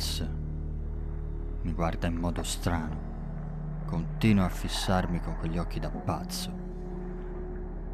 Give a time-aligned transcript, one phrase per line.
[0.00, 0.28] Mills
[1.62, 3.08] mi guarda in modo strano.
[3.84, 6.50] Continua a fissarmi con quegli occhi da pazzo.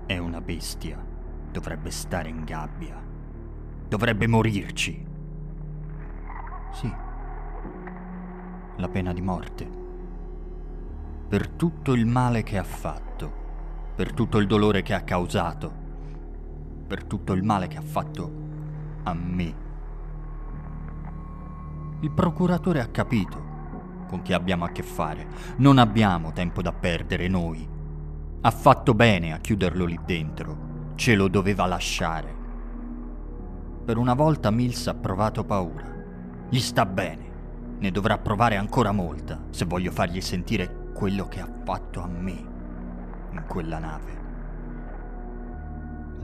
[0.06, 1.04] È una bestia.
[1.50, 2.96] Dovrebbe stare in gabbia.
[3.88, 5.04] Dovrebbe morirci.
[6.70, 6.94] Sì.
[8.76, 9.68] La pena di morte.
[11.28, 13.44] Per tutto il male che ha fatto.
[13.96, 15.72] Per tutto il dolore che ha causato.
[16.86, 18.30] Per tutto il male che ha fatto
[19.02, 19.65] a me.
[22.00, 23.54] Il procuratore ha capito
[24.08, 25.26] con chi abbiamo a che fare.
[25.56, 27.66] Non abbiamo tempo da perdere noi.
[28.40, 30.92] Ha fatto bene a chiuderlo lì dentro.
[30.94, 32.34] Ce lo doveva lasciare.
[33.84, 35.84] Per una volta Mills ha provato paura.
[36.48, 37.24] Gli sta bene.
[37.78, 42.44] Ne dovrà provare ancora molta se voglio fargli sentire quello che ha fatto a me
[43.30, 44.12] in quella nave.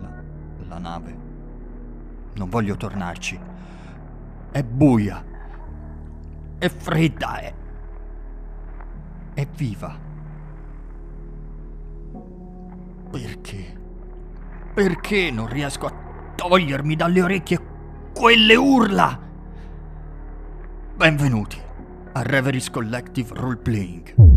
[0.00, 0.22] La,
[0.68, 1.16] la nave.
[2.34, 3.38] Non voglio tornarci.
[4.50, 5.31] È buia.
[6.62, 7.38] È fredda.
[7.40, 7.54] È,
[9.34, 9.98] è viva.
[13.10, 13.80] Perché?
[14.72, 15.94] Perché non riesco a
[16.36, 17.60] togliermi dalle orecchie
[18.14, 19.18] quelle urla?
[20.94, 21.60] Benvenuti
[22.12, 24.31] a Reveries Collective Roleplaying.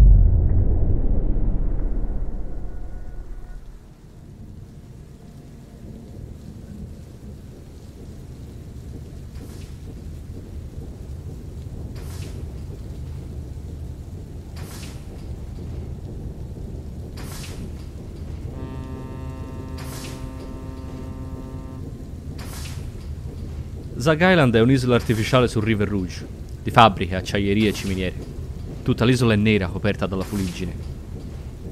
[24.06, 26.28] Zag Island è un'isola artificiale sul River Rouge,
[26.62, 28.14] di fabbriche, acciaierie e ciminiere.
[28.84, 30.76] Tutta l'isola è nera, coperta dalla fuliggine.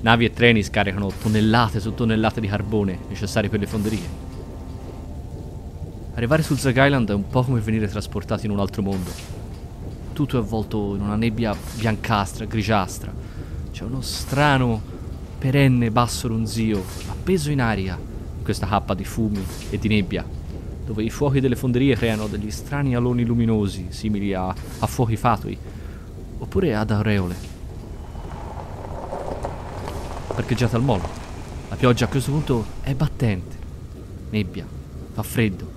[0.01, 4.09] Navi e treni scaricano tonnellate su tonnellate di carbone necessari per le fonderie.
[6.15, 9.11] Arrivare sul Zag Island è un po' come venire trasportati in un altro mondo.
[10.13, 13.13] Tutto è avvolto in una nebbia biancastra, grigiastra.
[13.71, 14.81] C'è uno strano,
[15.37, 20.41] perenne basso ronzio, appeso in aria, in questa cappa di fumi e di nebbia
[20.85, 25.57] dove i fuochi delle fonderie creano degli strani aloni luminosi, simili a, a fuochi fatui,
[26.39, 27.35] oppure ad aureole.
[30.27, 31.21] Parcheggiate al molo.
[31.69, 33.55] La pioggia a questo punto è battente.
[34.29, 34.65] Nebbia,
[35.13, 35.71] fa freddo.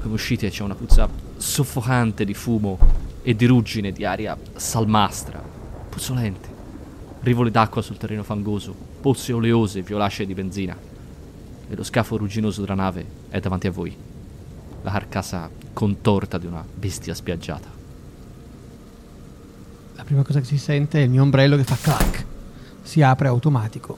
[0.00, 2.78] Come uscite c'è una puzza soffocante di fumo
[3.22, 5.42] e di ruggine di aria salmastra,
[5.88, 6.52] puzzolente.
[7.20, 10.92] Rivoli d'acqua sul terreno fangoso, pozze oleose, violacee di benzina
[11.68, 13.96] e lo scafo rugginoso della nave è davanti a voi.
[14.82, 17.68] La carcassa contorta di una bestia spiaggiata.
[19.94, 22.24] La prima cosa che si sente è il mio ombrello che fa clac.
[22.82, 23.96] Si apre automatico.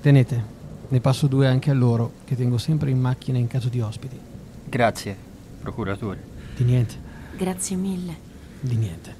[0.00, 0.44] Tenete,
[0.88, 4.18] ne passo due anche a loro, che tengo sempre in macchina in caso di ospiti.
[4.66, 5.16] Grazie,
[5.60, 6.22] procuratore.
[6.56, 6.94] Di niente,
[7.36, 8.16] Grazie mille.
[8.60, 9.14] di niente.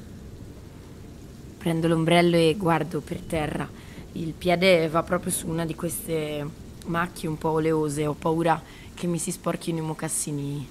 [1.59, 3.67] Prendo l'ombrello e guardo per terra.
[4.13, 6.47] Il piede va proprio su una di queste
[6.87, 8.07] macchie un po' oleose.
[8.07, 8.61] Ho paura
[8.95, 10.69] che mi si sporchino i mocassini.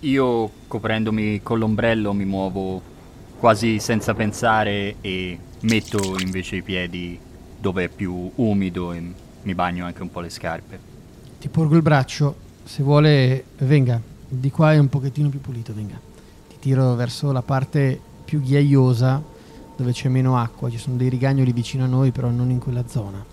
[0.00, 2.80] Io, coprendomi con l'ombrello, mi muovo
[3.38, 7.18] quasi senza pensare e metto invece i piedi
[7.58, 10.78] dove è più umido e mi bagno anche un po' le scarpe.
[11.38, 14.00] Ti porgo il braccio, se vuole venga.
[14.28, 15.98] Di qua è un pochettino più pulito, venga.
[16.48, 19.22] Ti tiro verso la parte più ghiaiosa
[19.76, 20.70] dove c'è meno acqua.
[20.70, 23.24] Ci sono dei rigagnoli vicino a noi, però non in quella zona.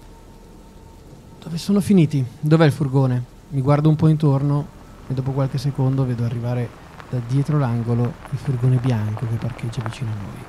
[1.48, 2.22] Dove sono finiti?
[2.42, 3.24] Dov'è il furgone?
[3.52, 4.68] Mi guardo un po' intorno
[5.08, 6.68] e dopo qualche secondo vedo arrivare
[7.10, 10.44] da dietro l'angolo il furgone bianco che parcheggia vicino a noi.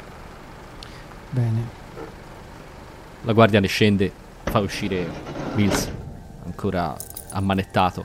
[1.30, 1.62] Bene,
[3.22, 4.10] La guardia ne scende,
[4.42, 5.08] fa uscire
[5.54, 5.88] Mills,
[6.44, 6.96] ancora
[7.30, 8.04] ammanettato.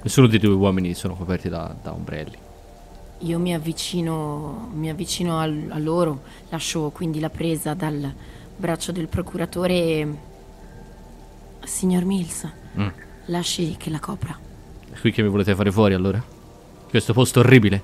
[0.00, 2.38] Nessuno dei due uomini sono coperti da, da ombrelli.
[3.18, 8.10] Io mi avvicino, mi avvicino al- a loro, lascio quindi la presa dal
[8.56, 10.28] braccio del procuratore e...
[11.64, 12.48] Signor Mills,
[12.78, 12.88] Mm.
[13.26, 14.36] lasci che la copra.
[14.90, 16.22] È qui che mi volete fare fuori allora?
[16.88, 17.82] Questo posto orribile?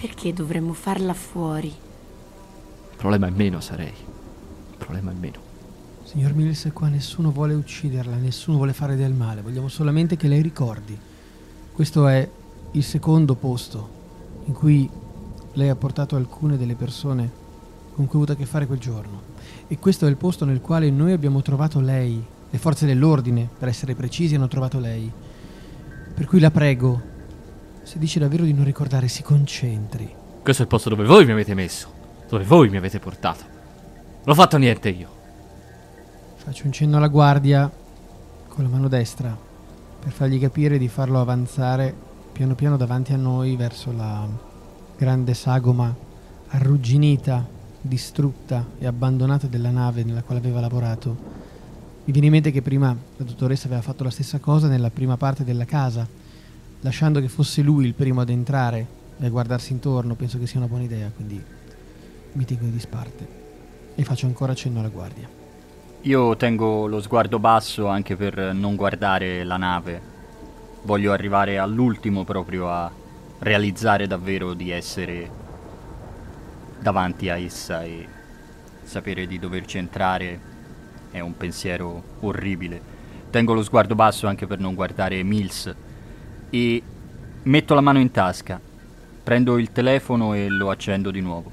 [0.00, 1.68] Perché dovremmo farla fuori?
[1.68, 3.88] Il problema è meno, sarei.
[3.88, 5.48] Il problema è meno.
[6.04, 10.42] signor Mills, qua nessuno vuole ucciderla, nessuno vuole fare del male, vogliamo solamente che lei
[10.42, 10.98] ricordi.
[11.72, 12.28] Questo è
[12.72, 13.88] il secondo posto
[14.46, 14.88] in cui
[15.52, 17.30] lei ha portato alcune delle persone
[17.94, 19.20] con cui ha avuto a che fare quel giorno.
[19.68, 22.20] E questo è il posto nel quale noi abbiamo trovato lei.
[22.50, 25.10] Le forze dell'ordine, per essere precisi, hanno trovato lei.
[26.14, 27.00] Per cui la prego,
[27.82, 30.12] se dice davvero di non ricordare, si concentri.
[30.42, 31.92] Questo è il posto dove voi mi avete messo.
[32.28, 33.44] Dove voi mi avete portato.
[34.24, 35.08] Non ho fatto niente io.
[36.36, 37.70] Faccio un cenno alla guardia
[38.48, 39.36] con la mano destra
[40.00, 41.94] per fargli capire di farlo avanzare
[42.32, 44.26] piano piano davanti a noi verso la,
[44.96, 45.94] grande sagoma
[46.48, 47.46] arrugginita,
[47.80, 51.16] distrutta e abbandonata della nave nella quale aveva lavorato,
[52.10, 55.16] mi viene in mente che prima la dottoressa aveva fatto la stessa cosa nella prima
[55.16, 56.04] parte della casa,
[56.80, 58.84] lasciando che fosse lui il primo ad entrare
[59.16, 61.40] e a guardarsi intorno, penso che sia una buona idea, quindi
[62.32, 63.28] mi tengo di disparte
[63.94, 65.28] e faccio ancora cenno alla guardia.
[66.00, 70.02] Io tengo lo sguardo basso anche per non guardare la nave.
[70.82, 72.90] Voglio arrivare all'ultimo proprio a
[73.38, 75.30] realizzare davvero di essere
[76.80, 78.08] davanti a essa e
[78.82, 80.49] sapere di doverci entrare
[81.10, 82.98] è un pensiero orribile.
[83.30, 85.74] Tengo lo sguardo basso anche per non guardare Mills
[86.50, 86.82] e
[87.42, 88.60] metto la mano in tasca,
[89.22, 91.50] prendo il telefono e lo accendo di nuovo.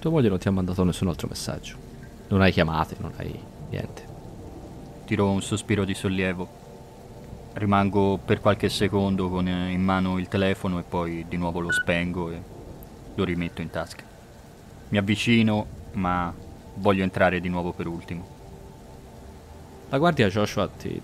[0.00, 1.76] Tua moglie non ti ha mandato nessun altro messaggio.
[2.28, 3.38] Non hai chiamate, non hai
[3.70, 4.08] niente.
[5.04, 6.58] Tiro un sospiro di sollievo.
[7.52, 12.30] Rimango per qualche secondo con in mano il telefono e poi di nuovo lo spengo
[12.30, 12.40] e
[13.14, 14.04] lo rimetto in tasca.
[14.88, 16.32] Mi avvicino, ma
[16.74, 18.29] voglio entrare di nuovo per ultimo.
[19.90, 21.00] La guardia Joshua ti,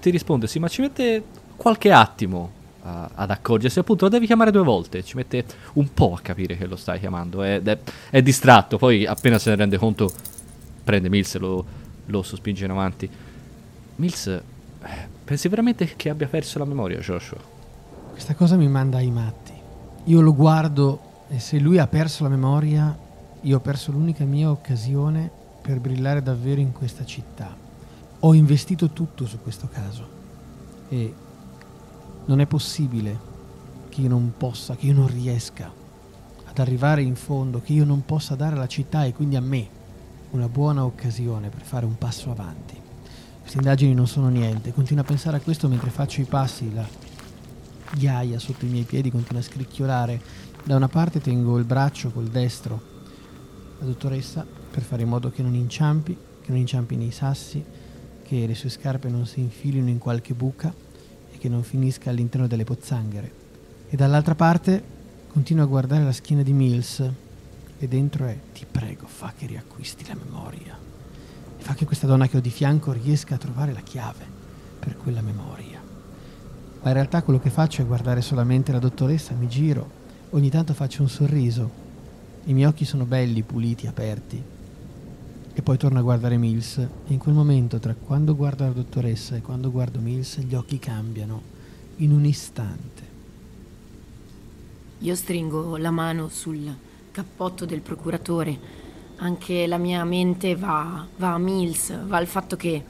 [0.00, 1.22] ti risponde: Sì, ma ci mette
[1.56, 2.50] qualche attimo
[2.82, 3.78] uh, ad accorgersi.
[3.78, 5.02] Appunto, lo devi chiamare due volte.
[5.02, 5.44] Ci mette
[5.74, 7.42] un po' a capire che lo stai chiamando.
[7.42, 7.78] È, è,
[8.10, 8.78] è distratto.
[8.78, 10.12] Poi, appena se ne rende conto,
[10.82, 11.64] prende Mills e lo,
[12.06, 13.08] lo sospinge in avanti.
[13.96, 14.42] Mills, eh,
[15.24, 17.38] pensi veramente che abbia perso la memoria, Joshua?
[18.10, 19.52] Questa cosa mi manda ai matti.
[20.04, 22.96] Io lo guardo e se lui ha perso la memoria,
[23.40, 25.30] io ho perso l'unica mia occasione
[25.60, 27.65] per brillare davvero in questa città.
[28.20, 30.08] Ho investito tutto su questo caso
[30.88, 31.14] e
[32.24, 33.18] non è possibile
[33.88, 35.70] che io non possa, che io non riesca
[36.44, 39.68] ad arrivare in fondo, che io non possa dare alla città e quindi a me
[40.30, 42.74] una buona occasione per fare un passo avanti.
[43.40, 46.86] Queste indagini non sono niente, continuo a pensare a questo mentre faccio i passi, la
[47.94, 50.20] ghiaia sotto i miei piedi continua a scricchiolare.
[50.64, 52.80] Da una parte tengo il braccio col destro,
[53.78, 57.64] la dottoressa, per fare in modo che non inciampi, che non inciampi nei sassi,
[58.26, 60.74] che le sue scarpe non si infilino in qualche buca
[61.30, 63.30] e che non finisca all'interno delle pozzanghere.
[63.88, 64.82] E dall'altra parte
[65.28, 67.08] continua a guardare la schiena di Mills
[67.78, 70.76] e dentro è ti prego fa che riacquisti la memoria
[71.56, 74.24] e fa che questa donna che ho di fianco riesca a trovare la chiave
[74.80, 75.80] per quella memoria.
[76.82, 79.88] Ma in realtà quello che faccio è guardare solamente la dottoressa, mi giro,
[80.30, 81.70] ogni tanto faccio un sorriso,
[82.46, 84.54] i miei occhi sono belli, puliti, aperti
[85.58, 89.36] e poi torno a guardare Mills e in quel momento tra quando guardo la dottoressa
[89.36, 91.40] e quando guardo Mills gli occhi cambiano
[91.96, 93.02] in un istante.
[94.98, 96.70] Io stringo la mano sul
[97.10, 98.58] cappotto del procuratore,
[99.16, 102.84] anche la mia mente va, va a Mills, va al fatto che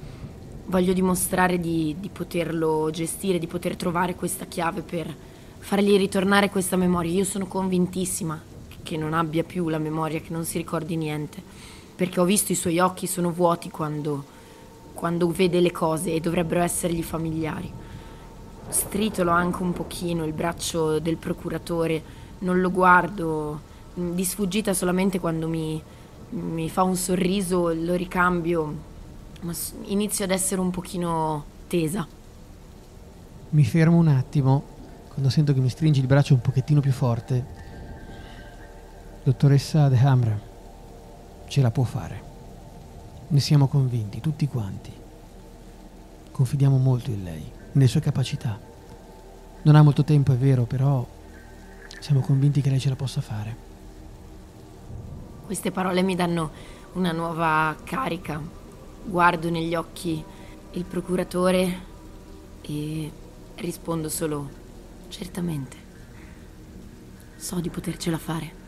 [0.65, 5.15] voglio dimostrare di, di poterlo gestire, di poter trovare questa chiave per
[5.59, 7.13] fargli ritornare questa memoria.
[7.13, 8.43] Io sono convintissima
[8.83, 12.55] che non abbia più la memoria, che non si ricordi niente perché ho visto i
[12.55, 14.23] suoi occhi sono vuoti quando,
[14.93, 17.73] quando vede le cose e dovrebbero essergli familiari.
[18.69, 22.03] Stritolo anche un pochino il braccio del procuratore,
[22.41, 23.61] non lo guardo
[23.99, 25.83] mm, di sfuggita solamente quando mi,
[26.31, 28.75] mi fa un sorriso, lo ricambio,
[29.41, 32.07] ma inizio ad essere un pochino tesa.
[33.49, 34.75] Mi fermo un attimo
[35.09, 37.65] quando sento che mi stringi il braccio un pochettino più forte.
[39.23, 40.39] Dottoressa De Hamra,
[41.47, 42.35] ce la può fare.
[43.29, 44.93] Ne siamo convinti, tutti quanti.
[46.31, 48.59] Confidiamo molto in lei, nelle sue capacità.
[49.63, 51.05] Non ha molto tempo, è vero, però
[51.99, 53.65] siamo convinti che lei ce la possa fare.
[55.45, 56.51] Queste parole mi danno
[56.93, 58.41] una nuova carica.
[59.05, 60.23] Guardo negli occhi
[60.73, 61.81] il procuratore
[62.63, 63.13] e
[63.57, 64.49] rispondo solo
[65.09, 65.77] certamente.
[67.37, 68.65] So di potercela fare.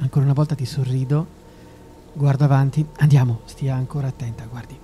[0.00, 1.37] Ancora una volta ti sorrido
[2.12, 2.86] Guarda avanti.
[2.96, 4.78] Andiamo, stia ancora attenta, guardi.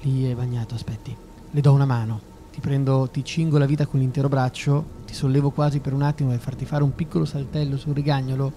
[0.00, 1.16] Lì è bagnato, aspetti.
[1.50, 2.28] Le do una mano.
[2.50, 6.30] Ti prendo, ti cingo la vita con l'intero braccio, ti sollevo quasi per un attimo
[6.30, 8.52] per farti fare un piccolo saltello sul rigagnolo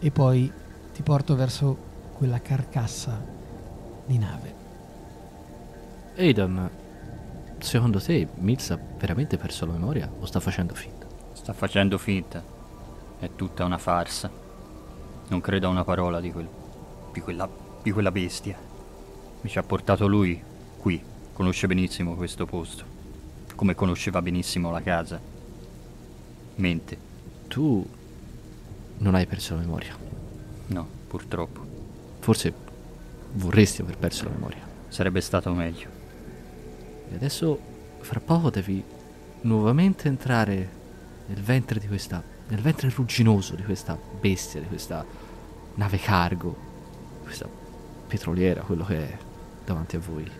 [0.00, 0.50] e poi
[0.92, 1.76] ti porto verso
[2.14, 3.24] quella carcassa
[4.04, 4.54] di nave.
[6.16, 6.68] Aidan,
[7.58, 11.06] secondo te Mills ha veramente perso la memoria o sta facendo finta?
[11.32, 12.42] Sta facendo finta.
[13.20, 14.28] È tutta una farsa.
[15.28, 16.61] Non credo a una parola di quello
[17.12, 17.48] di quella,
[17.82, 18.58] di quella bestia.
[19.40, 20.40] Mi ci ha portato lui
[20.76, 21.02] qui,
[21.32, 22.84] conosce benissimo questo posto,
[23.54, 25.20] come conosceva benissimo la casa.
[26.56, 27.10] Mente.
[27.48, 27.86] Tu
[28.98, 29.96] non hai perso la memoria.
[30.66, 31.60] No, purtroppo.
[32.20, 32.52] Forse
[33.32, 34.66] vorresti aver perso la memoria.
[34.88, 35.88] Sarebbe stato meglio.
[37.10, 37.58] E adesso,
[38.00, 38.82] fra poco, devi
[39.42, 40.80] nuovamente entrare
[41.26, 45.04] nel ventre di questa nel ventre rugginoso di questa bestia, di questa
[45.74, 46.70] nave cargo,
[47.22, 47.48] questa
[48.06, 49.18] petroliera, quello che è
[49.64, 50.30] davanti a voi,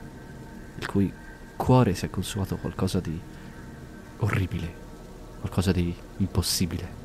[0.78, 1.12] il cui
[1.56, 3.18] cuore si è consumato qualcosa di
[4.18, 4.74] orribile,
[5.40, 7.00] qualcosa di impossibile.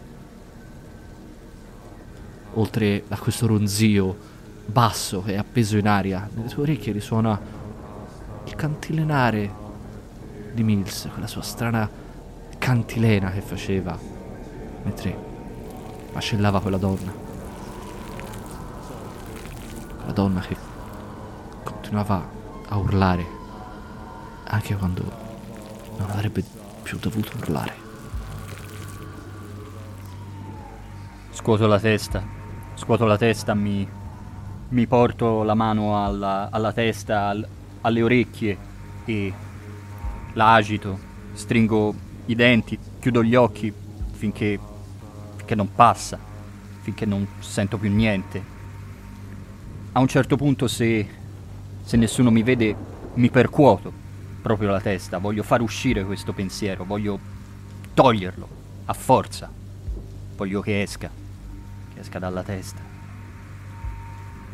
[2.53, 4.17] Oltre a questo ronzio
[4.65, 7.39] basso e appeso in aria, nelle sue orecchie risuona
[8.45, 9.65] il cantilenare
[10.53, 11.89] di Mills, quella sua strana
[12.57, 13.97] cantilena che faceva
[14.83, 15.15] mentre
[16.13, 17.26] macellava quella donna.
[20.07, 20.55] Quella donna che
[21.63, 22.25] continuava
[22.69, 23.27] a urlare
[24.45, 25.03] anche quando
[25.97, 26.45] non avrebbe
[26.81, 27.73] più dovuto urlare.
[31.31, 32.23] Scuoto la testa,
[32.75, 33.85] scuoto la testa, mi,
[34.69, 37.47] mi porto la mano alla, alla testa, al-
[37.81, 38.57] alle orecchie
[39.03, 39.33] e
[40.33, 40.97] la agito,
[41.33, 41.93] stringo
[42.27, 43.73] i denti, chiudo gli occhi
[44.11, 44.57] finché,
[45.35, 46.17] finché non passa,
[46.79, 48.55] finché non sento più niente.
[49.97, 51.07] A un certo punto, se,
[51.83, 52.75] se nessuno mi vede,
[53.15, 53.91] mi percuoto
[54.43, 57.17] proprio la testa, voglio far uscire questo pensiero, voglio
[57.95, 58.47] toglierlo
[58.85, 59.51] a forza,
[60.35, 61.09] voglio che esca,
[61.95, 62.79] che esca dalla testa.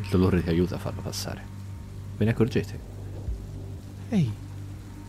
[0.00, 1.42] Il dolore ti aiuta a farlo passare.
[2.16, 2.78] Ve ne accorgete?
[4.08, 4.32] Ehi,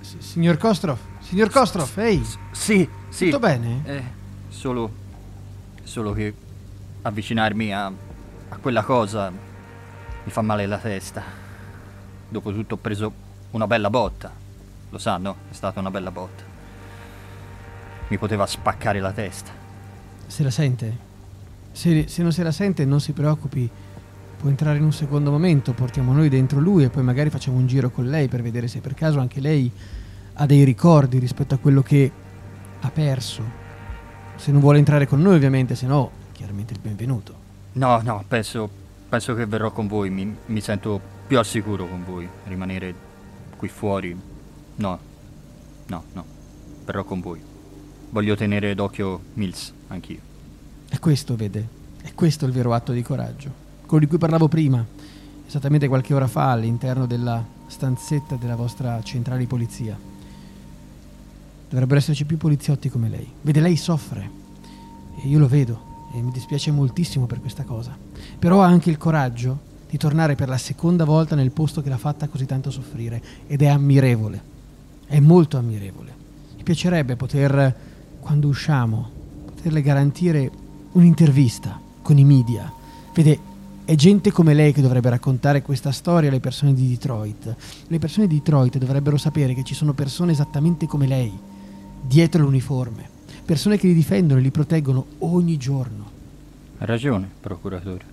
[0.02, 3.26] s- signor Kostrov, signor Kostrov, ehi, Sì, sì.
[3.28, 3.82] tutto bene?
[3.86, 4.04] Eh,
[4.50, 4.92] solo.
[5.82, 6.34] Solo che
[7.04, 9.54] avvicinarmi a, a quella cosa
[10.26, 11.24] mi fa male la testa.
[12.28, 13.12] Dopotutto ho preso
[13.52, 14.32] una bella botta.
[14.90, 15.36] Lo sa, no?
[15.50, 16.44] È stata una bella botta.
[18.08, 19.52] Mi poteva spaccare la testa.
[20.26, 20.98] Se la sente?
[21.72, 23.70] Se, se non se la sente, non si preoccupi.
[24.38, 27.68] Può entrare in un secondo momento, portiamo noi dentro lui e poi magari facciamo un
[27.68, 29.72] giro con lei per vedere se per caso anche lei
[30.34, 32.12] ha dei ricordi rispetto a quello che
[32.82, 33.44] ha perso.
[34.36, 37.34] Se non vuole entrare con noi, ovviamente, se no, chiaramente il benvenuto.
[37.74, 38.84] No, no, penso.
[39.16, 40.10] Penso che verrò con voi.
[40.10, 42.28] Mi, mi sento più al sicuro con voi.
[42.48, 42.94] Rimanere
[43.56, 44.14] qui fuori.
[44.76, 45.00] No.
[45.88, 46.26] No, no.
[46.84, 47.42] Verrò con voi.
[48.10, 50.20] Voglio tenere d'occhio Mills, anch'io.
[50.90, 51.66] È questo, vede,
[52.02, 53.50] è questo il vero atto di coraggio.
[53.86, 54.86] Quello di cui parlavo prima,
[55.48, 59.98] esattamente qualche ora fa all'interno della stanzetta della vostra centrale di polizia.
[61.70, 63.32] Dovrebbero esserci più poliziotti come lei.
[63.44, 64.30] Vede, lei soffre.
[65.24, 67.96] E io lo vedo e mi dispiace moltissimo per questa cosa.
[68.40, 71.98] Però ha anche il coraggio di tornare per la seconda volta nel posto che l'ha
[71.98, 74.54] fatta così tanto soffrire ed è ammirevole.
[75.06, 76.14] È molto ammirevole.
[76.56, 77.76] Mi piacerebbe poter,
[78.22, 79.10] quando usciamo,
[79.46, 80.50] poterle garantire
[80.94, 82.72] un'intervista con i media.
[83.14, 83.54] Vede,
[83.84, 87.56] è gente come lei che dovrebbe raccontare questa storia alle persone di Detroit.
[87.88, 91.38] Le persone di Detroit dovrebbero sapere che ci sono persone esattamente come lei,
[92.02, 93.15] dietro l'uniforme.
[93.46, 96.12] Persone che li difendono e li proteggono ogni giorno.
[96.80, 98.04] Ha ragione, procuratore.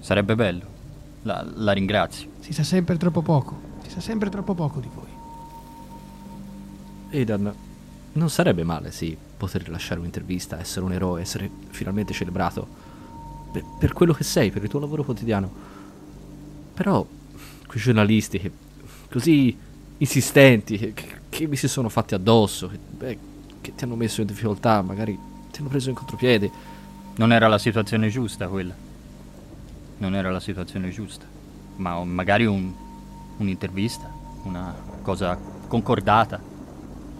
[0.00, 0.72] Sarebbe bello.
[1.22, 2.28] La, la ringrazio.
[2.40, 3.58] Si sa sempre troppo poco.
[3.82, 5.08] Si sa sempre troppo poco di voi.
[7.12, 7.54] Aidan,
[8.12, 12.66] non sarebbe male, sì, poter rilasciare un'intervista, essere un eroe, essere finalmente celebrato
[13.52, 15.50] per, per quello che sei, per il tuo lavoro quotidiano.
[16.74, 17.06] Però,
[17.66, 18.50] quei giornalisti che,
[19.10, 19.56] così
[19.96, 23.18] insistenti, che, che- che mi si sono fatti addosso, che, beh,
[23.64, 25.18] che ti hanno messo in difficoltà, magari
[25.50, 26.50] ti hanno preso in contropiede.
[27.16, 28.74] Non era la situazione giusta quella.
[29.98, 31.24] Non era la situazione giusta.
[31.76, 32.70] Ma magari un-
[33.38, 34.10] un'intervista,
[34.42, 36.38] una cosa concordata.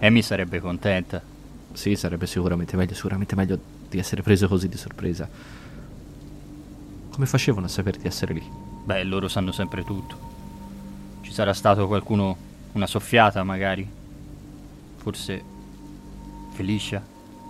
[0.00, 1.22] Amy sarebbe contenta.
[1.72, 3.58] Sì, sarebbe sicuramente meglio, sicuramente meglio
[3.88, 5.26] di essere preso così di sorpresa.
[7.10, 8.42] Come facevano a sapere di essere lì?
[8.84, 10.32] Beh, loro sanno sempre tutto.
[11.22, 12.36] Ci sarà stato qualcuno,
[12.72, 13.88] una soffiata magari.
[14.96, 15.52] Forse
[16.54, 17.02] Felicia,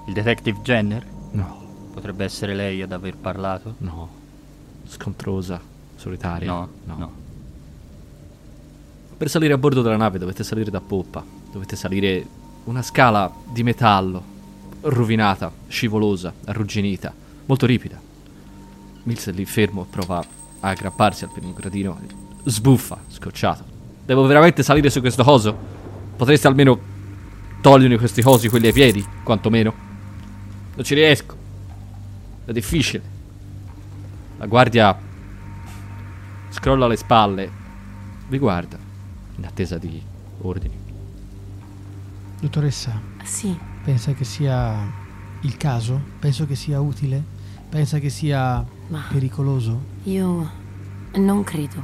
[0.07, 1.05] il detective Jenner.
[1.33, 3.75] No, Potrebbe essere lei ad aver parlato.
[3.79, 4.23] no.
[4.87, 5.61] Scontrosa,
[5.97, 6.47] solitaria.
[6.51, 7.13] No, no.
[9.17, 11.25] Per salire a bordo della nave dovete salire da poppa.
[11.51, 12.27] Dovete salire
[12.65, 14.23] una scala di metallo,
[14.83, 17.15] rovinata, scivolosa, arrugginita,
[17.47, 17.99] molto ripida.
[19.05, 20.19] Mills è lì fermo, prova
[20.61, 23.65] a aggrapparsi al pianogradino e sbuffa, scocciato.
[24.05, 25.57] Devo veramente salire su questo coso?
[26.17, 26.79] Potreste almeno
[27.65, 29.73] togliermi questi cosi, quelli ai piedi, quantomeno.
[30.75, 31.35] Non ci riesco.
[32.45, 33.03] È difficile.
[34.37, 34.95] La guardia
[36.51, 37.51] scrolla le spalle,
[38.29, 38.77] vi guarda,
[39.37, 39.99] in attesa di
[40.43, 40.79] ordini.
[42.39, 44.87] Dottoressa, Sì, pensa che sia
[45.41, 45.99] il caso?
[46.19, 47.23] Penso che sia utile?
[47.71, 49.93] Pensa che sia ma pericoloso?
[50.03, 50.51] io
[51.15, 51.83] non credo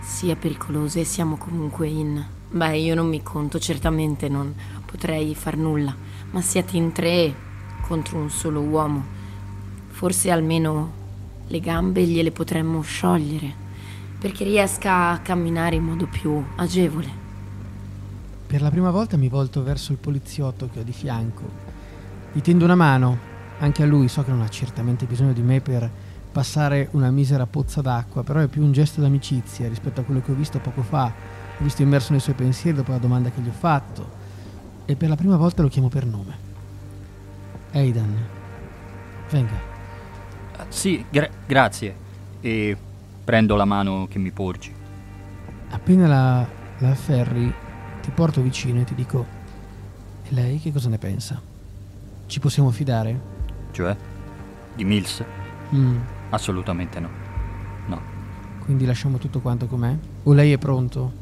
[0.00, 2.24] sia pericoloso e siamo comunque in...
[2.50, 4.52] Beh, io non mi conto, certamente non
[4.90, 5.94] potrei far nulla,
[6.30, 7.34] ma siete in tre
[7.86, 9.04] contro un solo uomo.
[9.88, 10.92] Forse almeno
[11.46, 13.52] le gambe gliele potremmo sciogliere,
[14.18, 17.26] perché riesca a camminare in modo più agevole.
[18.46, 21.42] Per la prima volta mi volto verso il poliziotto che ho di fianco.
[22.32, 23.26] Gli tendo una mano.
[23.58, 25.90] Anche a lui so che non ha certamente bisogno di me per
[26.30, 30.30] passare una misera pozza d'acqua, però è più un gesto d'amicizia rispetto a quello che
[30.30, 31.12] ho visto poco fa.
[31.58, 34.17] Visto immerso nei suoi pensieri dopo la domanda che gli ho fatto.
[34.90, 36.46] E per la prima volta lo chiamo per nome.
[37.72, 38.16] Aidan,
[39.30, 39.52] venga.
[40.56, 41.94] Ah, Sì, gra- grazie.
[42.40, 42.74] E
[43.22, 44.72] prendo la mano che mi porgi.
[45.70, 47.52] Appena la, la afferri,
[48.00, 49.26] ti porto vicino e ti dico:
[50.26, 51.38] E lei che cosa ne pensa?
[52.26, 53.20] Ci possiamo fidare?
[53.72, 53.94] Cioè?
[54.74, 55.22] Di Mills?
[55.74, 55.98] Mm,
[56.30, 57.08] Assolutamente no.
[57.88, 58.00] No.
[58.64, 59.94] quindi lasciamo tutto quanto com'è?
[60.24, 61.12] O lei è pronto?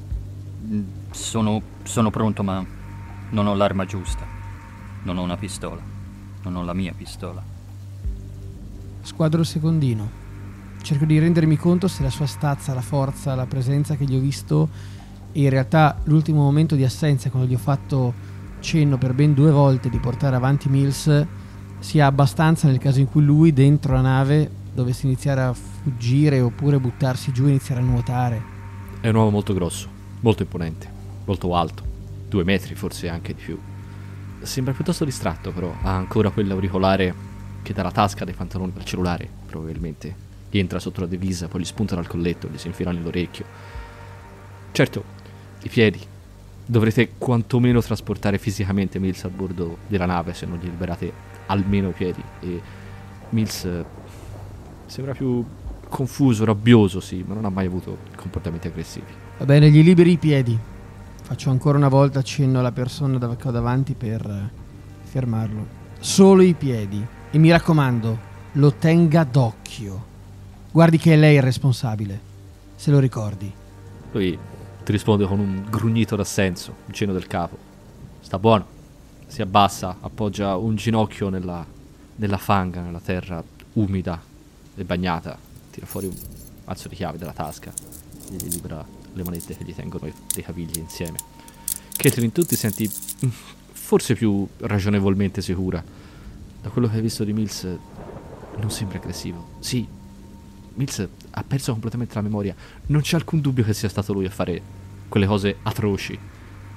[0.68, 2.64] Mm, Sono, sono pronto, ma
[3.36, 4.24] non ho l'arma giusta.
[5.02, 5.82] Non ho una pistola.
[6.44, 7.42] Non ho la mia pistola.
[9.02, 10.24] Squadro secondino.
[10.80, 14.20] Cerco di rendermi conto se la sua stazza, la forza, la presenza che gli ho
[14.20, 14.70] visto
[15.32, 18.14] e in realtà l'ultimo momento di assenza quando gli ho fatto
[18.60, 21.26] cenno per ben due volte di portare avanti Mills
[21.78, 26.78] sia abbastanza nel caso in cui lui dentro la nave dovesse iniziare a fuggire oppure
[26.78, 28.42] buttarsi giù e iniziare a nuotare.
[29.00, 29.88] È un uomo molto grosso,
[30.20, 30.90] molto imponente,
[31.26, 31.85] molto alto,
[32.28, 33.58] due metri forse anche di più.
[34.42, 37.14] Sembra piuttosto distratto però, ha ancora quell'auricolare
[37.62, 40.24] che dalla tasca dei pantaloni per cellulare, probabilmente.
[40.50, 43.44] Gli entra sotto la divisa, poi gli spunta dal colletto, gli si infila nell'orecchio.
[44.70, 45.04] Certo,
[45.62, 46.00] i piedi.
[46.64, 51.12] Dovrete quantomeno trasportare fisicamente Mills a bordo della nave se non gli liberate
[51.46, 52.22] almeno i piedi.
[52.40, 52.60] E
[53.30, 53.84] Mills eh,
[54.86, 55.44] sembra più
[55.88, 59.06] confuso, rabbioso, sì, ma non ha mai avuto comportamenti aggressivi.
[59.38, 60.58] Va bene, gli liberi i piedi.
[61.26, 64.48] Faccio ancora una volta accenno alla persona dav- che ho davanti per eh,
[65.02, 65.66] fermarlo.
[65.98, 67.04] Solo i piedi.
[67.32, 68.16] E mi raccomando,
[68.52, 70.04] lo tenga d'occhio.
[70.70, 72.20] Guardi che è lei il responsabile.
[72.76, 73.52] Se lo ricordi.
[74.12, 74.38] Lui
[74.84, 77.58] ti risponde con un grugnito d'assenso, un cenno del capo.
[78.20, 78.64] Sta buono.
[79.26, 81.66] Si abbassa, appoggia un ginocchio nella,
[82.14, 84.22] nella fanga, nella terra umida
[84.76, 85.36] e bagnata.
[85.72, 86.14] Tira fuori un
[86.66, 91.18] mazzo di chiavi dalla tasca gli libera le manette che gli tengono dei cavigli insieme.
[91.96, 92.88] Caitlin, tu ti senti
[93.24, 93.28] mm,
[93.72, 95.82] forse più ragionevolmente sicura.
[96.60, 97.66] Da quello che hai visto di Mills,
[98.56, 99.56] non sembra aggressivo.
[99.60, 99.86] Sì,
[100.74, 102.54] Mills ha perso completamente la memoria.
[102.86, 104.60] Non c'è alcun dubbio che sia stato lui a fare
[105.08, 106.18] quelle cose atroci.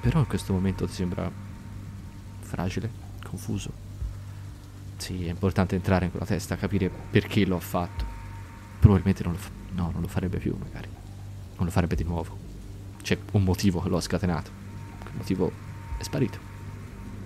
[0.01, 1.29] Però in questo momento ti sembra
[2.39, 2.89] fragile,
[3.23, 3.87] confuso.
[4.95, 8.05] Sì, è importante entrare in quella testa, capire perché lo ha fatto.
[8.79, 10.98] Probabilmente non lo, fa- no, non lo farebbe più, magari.
[11.59, 12.35] Non lo farebbe di nuovo.
[13.01, 14.49] C'è un motivo che lo scatenato.
[15.03, 15.51] Quel motivo
[15.97, 16.39] è sparito.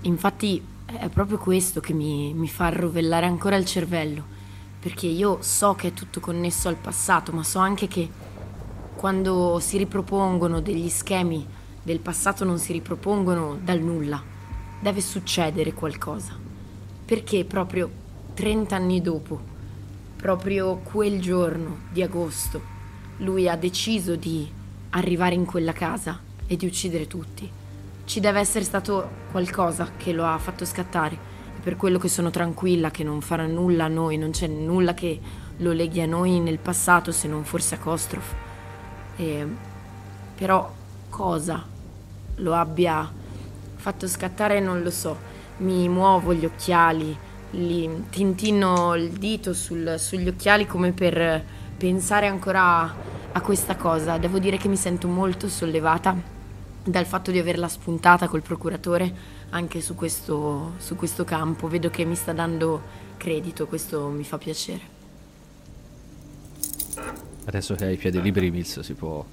[0.01, 4.25] Infatti è proprio questo che mi, mi fa rovellare ancora il cervello,
[4.79, 8.09] perché io so che è tutto connesso al passato, ma so anche che
[8.95, 11.45] quando si ripropongono degli schemi
[11.83, 14.21] del passato non si ripropongono dal nulla,
[14.79, 16.35] deve succedere qualcosa.
[17.05, 17.89] Perché proprio
[18.33, 19.39] 30 anni dopo,
[20.15, 22.72] proprio quel giorno di agosto,
[23.23, 24.47] lui ha deciso di
[24.91, 27.49] arrivare in quella casa e di uccidere tutti.
[28.05, 31.17] Ci deve essere stato qualcosa che lo ha fatto scattare.
[31.57, 34.93] E per quello che sono tranquilla che non farà nulla a noi, non c'è nulla
[34.93, 35.19] che
[35.57, 38.33] lo leghi a noi nel passato se non forse a Kostrof.
[39.15, 39.47] E,
[40.35, 40.71] però
[41.09, 41.65] cosa
[42.37, 43.09] lo abbia
[43.75, 45.31] fatto scattare non lo so.
[45.57, 47.15] Mi muovo gli occhiali,
[47.51, 51.43] li tintino il dito sul- sugli occhiali come per
[51.77, 54.17] pensare ancora a, questa cosa.
[54.17, 56.15] Devo dire che mi sento molto sollevata
[56.83, 61.67] dal fatto di averla spuntata col procuratore anche su questo, su questo campo.
[61.67, 62.81] Vedo che mi sta dando
[63.17, 64.91] credito, questo mi fa piacere.
[67.45, 69.23] Adesso che hai i piedi liberi, Mills si può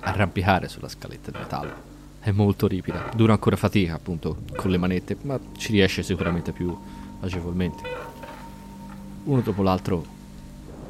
[0.00, 1.90] arrampicare sulla scaletta di metallo.
[2.20, 6.76] È molto ripida, dura ancora fatica, appunto, con le manette, ma ci riesce sicuramente più
[7.20, 7.82] agevolmente.
[9.24, 10.11] Uno dopo l'altro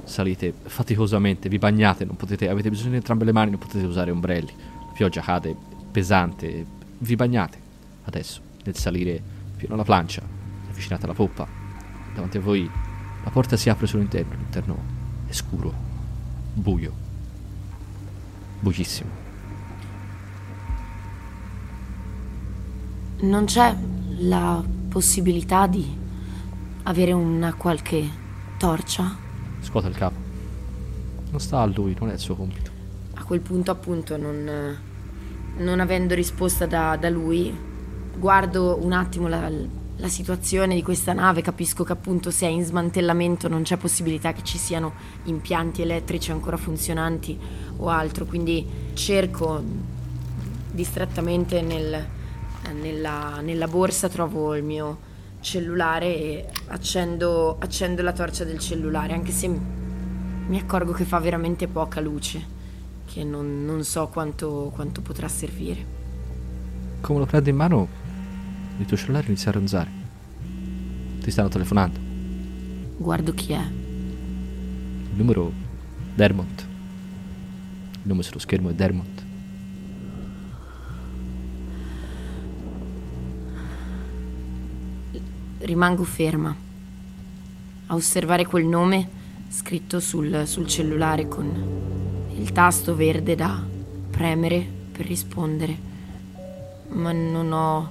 [0.04, 4.52] salite faticosamente, vi bagnate, potete, avete bisogno di entrambe le mani, non potete usare ombrelli.
[4.86, 5.54] La pioggia cade
[5.90, 6.66] pesante,
[6.98, 7.60] vi bagnate.
[8.04, 9.22] Adesso, nel salire
[9.56, 10.22] fino alla plancia,
[10.68, 11.46] avvicinate alla poppa,
[12.14, 12.68] davanti a voi
[13.24, 14.76] la porta si apre sull'interno, l'interno
[15.26, 15.72] è scuro,
[16.52, 16.92] buio,
[18.60, 19.20] buissimo.
[23.20, 23.76] Non c'è
[24.18, 25.96] la possibilità di
[26.82, 28.04] avere una qualche
[28.56, 29.21] torcia?
[29.62, 30.16] Scuote il capo.
[31.30, 32.70] Non sta a lui, non è il suo compito.
[33.14, 34.76] A quel punto, appunto, non,
[35.56, 37.56] non avendo risposta da, da lui,
[38.18, 39.50] guardo un attimo la,
[39.96, 44.32] la situazione di questa nave, capisco che appunto se è in smantellamento non c'è possibilità
[44.32, 44.92] che ci siano
[45.24, 47.38] impianti elettrici ancora funzionanti
[47.76, 49.62] o altro, quindi cerco
[50.72, 52.04] distrattamente nel,
[52.72, 55.10] nella, nella, borsa, trovo il mio
[55.42, 61.66] cellulare e accendo, accendo la torcia del cellulare, anche se mi accorgo che fa veramente
[61.66, 62.42] poca luce,
[63.04, 66.00] che non, non so quanto, quanto potrà servire.
[67.00, 67.88] Come lo prendo in mano,
[68.78, 69.90] il tuo cellulare inizia a ronzare.
[71.20, 71.98] Ti stanno telefonando.
[72.96, 73.60] Guardo chi è.
[73.60, 75.52] Il numero
[76.14, 76.66] Dermont.
[77.94, 79.21] Il nome sullo schermo è Dermont.
[85.72, 86.54] Rimango ferma
[87.86, 89.08] a osservare quel nome
[89.48, 93.58] scritto sul, sul cellulare con il tasto verde da
[94.10, 95.78] premere per rispondere.
[96.88, 97.90] Ma non ho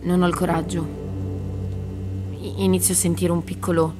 [0.00, 0.84] non ho il coraggio.
[2.56, 3.94] Inizio a sentire un piccolo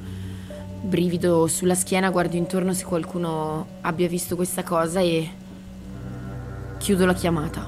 [0.81, 5.29] brivido sulla schiena, guardo intorno se qualcuno abbia visto questa cosa e
[6.77, 7.65] chiudo la chiamata.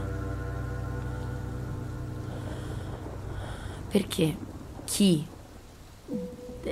[3.90, 4.50] Perché?
[4.92, 5.26] Chi?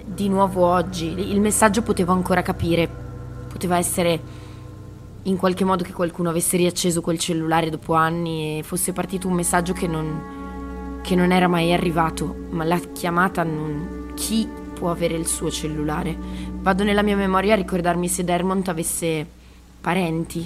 [0.04, 1.06] Di nuovo oggi.
[1.06, 2.86] Il messaggio potevo ancora capire.
[3.48, 4.20] Poteva essere
[5.24, 9.36] in qualche modo che qualcuno avesse riacceso quel cellulare dopo anni e fosse partito un
[9.36, 14.12] messaggio che non che non era mai arrivato, ma la chiamata non...
[14.16, 16.14] Chi può avere il suo cellulare?
[16.60, 19.26] Vado nella mia memoria a ricordarmi se Dermont avesse
[19.80, 20.46] parenti,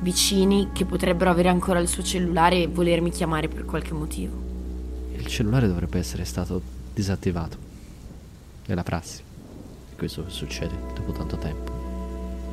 [0.00, 4.36] vicini che potrebbero avere ancora il suo cellulare e volermi chiamare per qualche motivo.
[5.14, 7.58] Il cellulare dovrebbe essere stato disattivato.
[8.64, 9.22] È la prassi.
[9.96, 11.70] Questo succede dopo tanto tempo.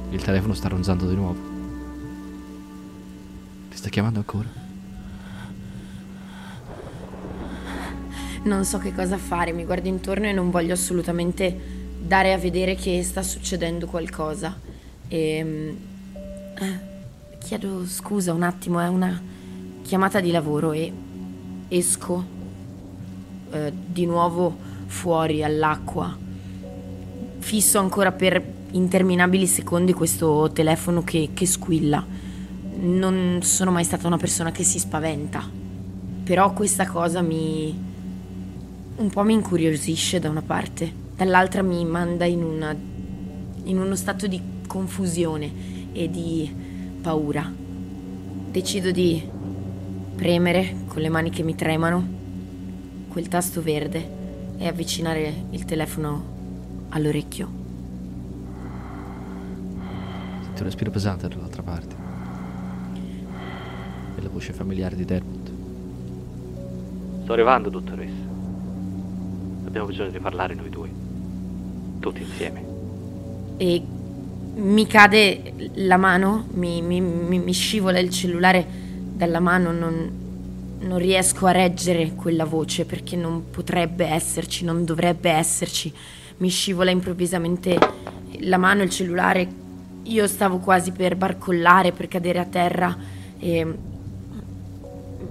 [0.10, 1.40] Il telefono sta ronzando di nuovo.
[3.70, 4.62] Ti sta chiamando ancora?
[8.44, 11.58] non so che cosa fare, mi guardo intorno e non voglio assolutamente
[12.02, 14.60] dare a vedere che sta succedendo qualcosa.
[15.08, 15.78] E, ehm,
[16.60, 16.80] eh,
[17.40, 19.22] chiedo scusa un attimo, è una
[19.84, 20.92] chiamata di lavoro e
[21.70, 22.42] esco
[23.54, 24.56] eh, di nuovo
[24.88, 26.18] fuori all'acqua.
[27.38, 32.04] Fisso ancora per interminabili secondi questo telefono che, che squilla.
[32.80, 35.48] Non sono mai stata una persona che si spaventa,
[36.24, 37.78] però questa cosa mi,
[38.96, 42.76] un po' mi incuriosisce da una parte, dall'altra mi manda in, una,
[43.66, 45.52] in uno stato di confusione
[45.94, 46.52] e di
[47.02, 47.52] paura.
[48.52, 49.22] Decido di
[50.16, 52.22] premere con le mani che mi tremano
[53.14, 54.22] quel tasto verde
[54.58, 57.48] e avvicinare il telefono all'orecchio.
[60.42, 61.96] Senti un respiro pesante dall'altra parte.
[64.18, 65.52] E la voce familiare di Dermot.
[67.22, 68.32] Sto arrivando, dottoressa.
[69.68, 70.90] Abbiamo bisogno di parlare noi due.
[72.00, 72.66] Tutti insieme.
[73.58, 73.82] E
[74.56, 78.66] mi cade la mano, mi, mi, mi, mi scivola il cellulare
[79.14, 80.23] dalla mano, non,
[80.84, 85.92] non riesco a reggere quella voce perché non potrebbe esserci, non dovrebbe esserci.
[86.38, 87.78] Mi scivola improvvisamente
[88.42, 89.48] la mano, il cellulare.
[90.04, 92.98] Io stavo quasi per barcollare, per cadere a terra
[93.40, 93.78] e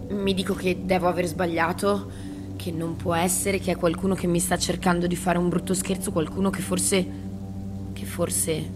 [0.08, 4.38] mi dico che devo aver sbagliato che non può essere che è qualcuno che mi
[4.38, 7.06] sta cercando di fare un brutto scherzo, qualcuno che forse
[7.92, 8.70] che forse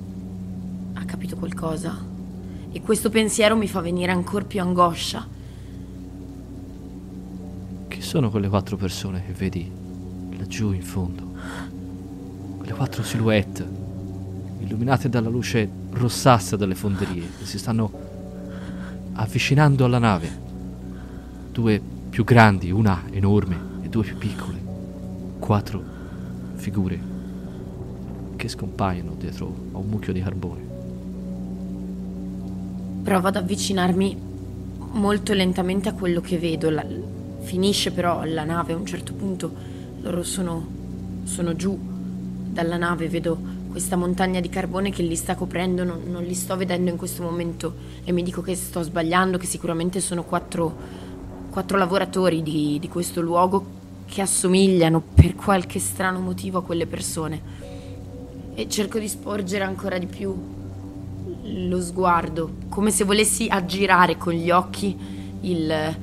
[0.94, 2.14] ha capito qualcosa.
[2.72, 5.35] E questo pensiero mi fa venire ancora più angoscia.
[8.06, 9.68] Sono quelle quattro persone che vedi
[10.38, 11.32] laggiù in fondo?
[12.58, 13.68] Quelle quattro silhouette
[14.60, 17.90] illuminate dalla luce rossastra delle fonderie che si stanno
[19.14, 20.30] avvicinando alla nave.
[21.50, 24.62] Due più grandi, una enorme due più piccole,
[25.40, 25.82] quattro
[26.54, 27.00] figure
[28.36, 30.62] che scompaiono dietro a un mucchio di carbone.
[33.02, 34.16] Provo ad avvicinarmi
[34.92, 36.70] molto lentamente a quello che vedo.
[36.70, 36.84] La,
[37.46, 39.52] finisce però la nave a un certo punto.
[40.00, 40.66] Loro sono,
[41.22, 41.78] sono giù
[42.50, 46.56] dalla nave, vedo questa montagna di carbone che li sta coprendo, non, non, li sto
[46.56, 50.74] vedendo in questo momento e mi dico che sto sbagliando, che sicuramente sono quattro,
[51.50, 53.74] quattro lavoratori di, di questo luogo
[54.06, 57.64] che assomigliano per qualche strano motivo a quelle persone.
[58.54, 60.34] E cerco di sporgere ancora di più
[61.42, 64.96] lo sguardo, come se volessi aggirare con gli occhi
[65.42, 65.96] il,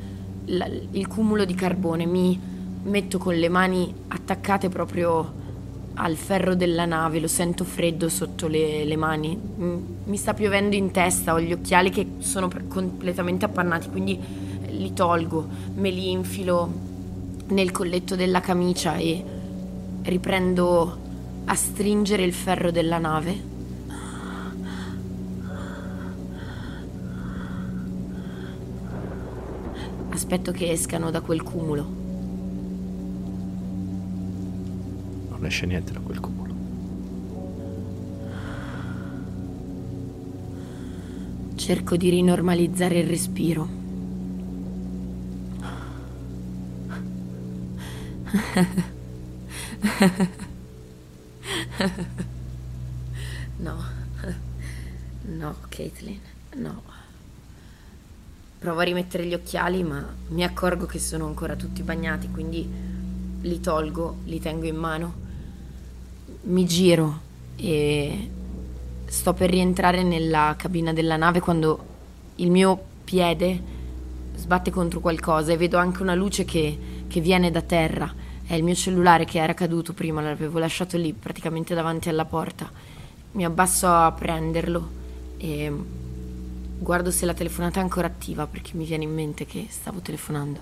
[0.46, 2.06] il cumulo di carbone.
[2.06, 2.40] Mi
[2.84, 5.42] metto con le mani attaccate proprio
[5.96, 9.40] al ferro della nave, lo sento freddo sotto le, le, mani,
[10.06, 14.20] mi sta piovendo in testa, ho gli occhiali che sono completamente appannati, quindi
[14.70, 16.72] li tolgo, me li infilo
[17.50, 19.24] nel colletto della camicia e
[20.04, 20.98] riprendo
[21.46, 23.52] a stringere il ferro della nave.
[30.34, 31.84] Aspetto che escano da quel cumulo.
[35.30, 36.56] Non esce niente da quel cumulo.
[41.54, 43.70] Cerco di rinormalizzare il respiro.
[53.58, 53.76] No,
[55.22, 56.20] no, Caitlin,
[56.56, 57.03] no.
[58.64, 62.66] Provo a rimettere gli occhiali, ma mi accorgo che sono ancora tutti bagnati, quindi
[63.42, 65.14] li tolgo, li tengo in mano.
[66.44, 67.20] Mi giro
[67.58, 68.30] e
[69.04, 71.86] sto per rientrare nella cabina della nave quando
[72.36, 73.62] il mio piede
[74.36, 78.10] sbatte contro qualcosa e vedo anche una luce che, che viene da terra.
[78.48, 82.72] È il mio cellulare che era caduto prima, l'avevo lasciato lì praticamente davanti alla porta.
[83.34, 84.90] Mi abbasso a prenderlo
[85.36, 85.70] e
[86.84, 90.60] guardo se la telefonata è ancora attiva perché mi viene in mente che stavo telefonando.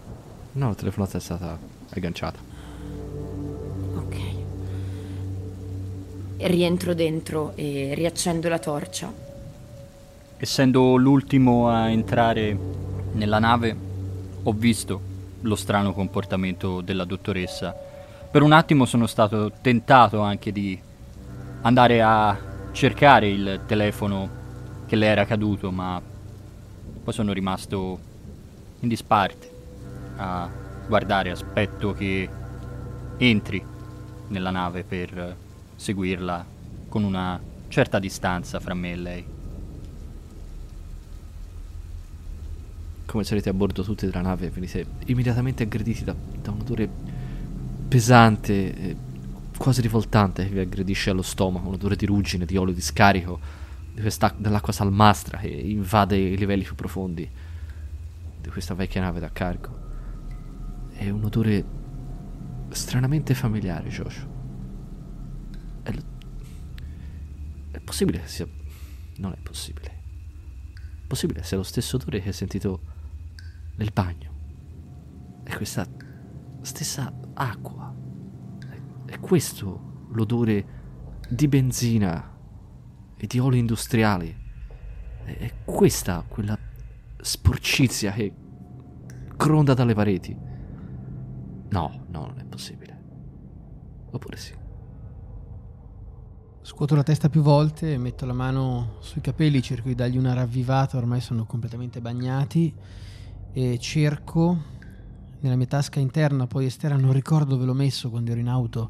[0.54, 1.58] No, la telefonata è stata
[1.90, 2.40] agganciata.
[3.96, 4.16] Ok.
[6.38, 9.12] Rientro dentro e riaccendo la torcia.
[10.38, 12.58] Essendo l'ultimo a entrare
[13.14, 13.76] nella nave,
[14.44, 15.10] ho visto
[15.42, 17.76] lo strano comportamento della dottoressa.
[18.30, 20.80] Per un attimo sono stato tentato anche di
[21.62, 22.38] andare a
[22.72, 24.30] cercare il telefono
[24.86, 26.02] che le era caduto, ma
[27.04, 28.00] poi sono rimasto
[28.80, 29.50] in disparte
[30.18, 30.50] a
[30.88, 32.30] guardare, aspetto che
[33.18, 33.64] entri
[34.28, 35.36] nella nave per
[35.76, 36.46] seguirla
[36.90, 39.26] con una certa distanza fra me e lei.
[43.06, 46.90] Come sarete a bordo tutti della nave, venite immediatamente aggrediti da, da un odore
[47.88, 48.96] pesante,
[49.58, 53.40] quasi rivoltante, che vi aggredisce allo stomaco, un odore di ruggine, di olio di scarico,
[54.00, 57.30] questa, dell'acqua salmastra che invade i livelli più profondi
[58.42, 59.80] di questa vecchia nave da cargo.
[60.92, 61.66] È un odore
[62.70, 64.30] stranamente familiare, Joshua.
[65.84, 65.94] È,
[67.72, 68.48] è possibile che sia...
[69.18, 70.00] Non è possibile.
[70.74, 72.80] È possibile che sia lo stesso odore che hai sentito
[73.76, 74.32] nel bagno.
[75.44, 75.88] È questa
[76.62, 77.94] stessa acqua.
[79.06, 80.80] È, è questo l'odore
[81.30, 82.32] di benzina
[83.22, 84.36] e di oli industriali.
[85.24, 86.58] È, questa quella
[87.22, 88.34] sporcizia che
[89.38, 90.36] gronda dalle pareti.
[91.70, 93.00] No, no, non è possibile.
[94.10, 94.56] Oppure sì.
[96.64, 100.98] Scuoto la testa più volte, metto la mano sui capelli, cerco di dargli una ravvivata,
[100.98, 102.74] ormai sono completamente bagnati
[103.54, 104.80] e cerco
[105.42, 108.90] nella mia tasca interna, poi esterna, non ricordo dove l'ho messo quando ero in auto,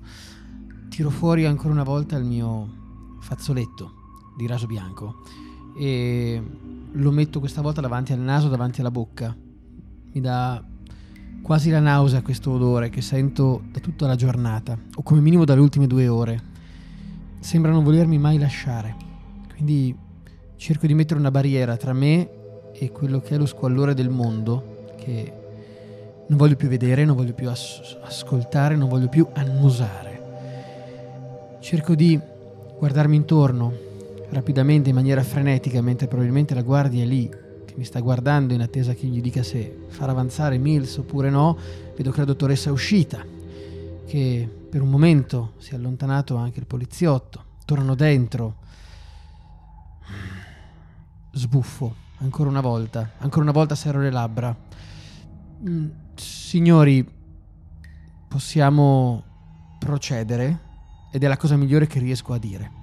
[0.88, 4.00] tiro fuori ancora una volta il mio fazzoletto
[4.36, 5.22] di raso bianco
[5.78, 6.41] e
[6.91, 9.36] lo metto questa volta davanti al naso, davanti alla bocca.
[10.13, 10.63] Mi dà
[11.41, 15.62] quasi la nausea questo odore che sento da tutta la giornata, o come minimo dalle
[15.62, 16.50] ultime due ore.
[17.39, 18.96] Sembra non volermi mai lasciare.
[19.54, 19.96] Quindi
[20.58, 22.30] cerco di mettere una barriera tra me
[22.74, 25.34] e quello che è lo squallore del mondo, che
[26.28, 30.10] non voglio più vedere, non voglio più as- ascoltare, non voglio più annusare.
[31.60, 32.20] Cerco di
[32.78, 33.89] guardarmi intorno
[34.32, 37.30] rapidamente in maniera frenetica mentre probabilmente la guardia è lì
[37.72, 41.58] che mi sta guardando in attesa che gli dica se far avanzare Mills oppure no.
[41.96, 43.24] Vedo che la dottoressa è uscita,
[44.06, 47.46] che per un momento si è allontanato anche il poliziotto.
[47.65, 48.56] Tornano dentro.
[51.32, 54.54] Sbuffo, ancora una volta, ancora una volta serro le labbra.
[55.67, 57.08] Mm, Signori,
[58.28, 59.24] possiamo
[59.80, 60.70] procedere?
[61.12, 62.80] Ed è la cosa migliore che riesco a dire.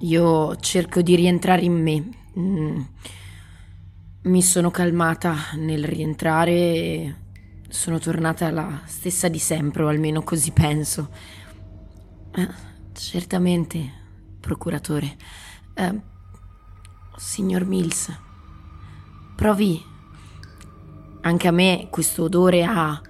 [0.00, 2.08] Io cerco di rientrare in me.
[2.38, 2.80] Mm.
[4.22, 7.14] Mi sono calmata nel rientrare e
[7.68, 11.08] sono tornata la stessa di sempre, o almeno così penso.
[12.34, 12.48] Eh,
[12.92, 13.92] certamente,
[14.38, 15.16] procuratore.
[15.72, 16.00] Eh,
[17.16, 18.14] signor Mills,
[19.34, 19.82] provi.
[21.22, 23.00] Anche a me questo odore ha,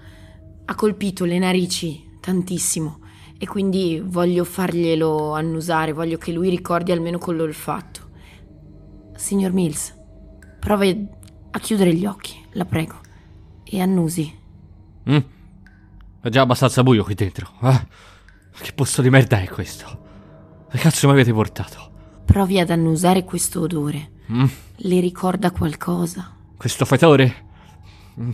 [0.64, 3.01] ha colpito le narici tantissimo
[3.38, 8.01] e quindi voglio farglielo annusare, voglio che lui ricordi almeno con l'olfatto.
[9.14, 9.94] Signor Mills,
[10.59, 11.07] provi
[11.51, 13.01] a chiudere gli occhi, la prego,
[13.64, 14.35] e annusi.
[15.11, 15.18] Mm.
[16.20, 17.53] È già abbastanza buio qui dentro.
[17.62, 17.87] eh?
[18.59, 20.05] Che posto di merda è questo?
[20.70, 21.92] Che cazzo mi avete portato?
[22.25, 24.12] Provi ad annusare questo odore.
[24.33, 24.44] Mm.
[24.77, 26.35] Le ricorda qualcosa?
[26.57, 27.44] Questo fetore?
[28.20, 28.31] Mm.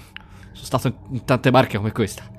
[0.52, 2.30] Sono stato in tante barche come questa.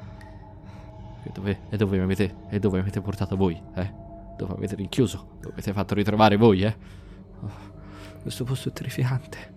[1.24, 3.94] E dove, e dove mi avete, e dove mi avete portato voi, eh?
[4.38, 5.18] Dove mi avete rinchiuso?
[5.36, 6.76] Dove mi avete fatto ritrovare voi, eh?
[7.42, 7.52] Oh,
[8.22, 9.52] questo posto è terrificante.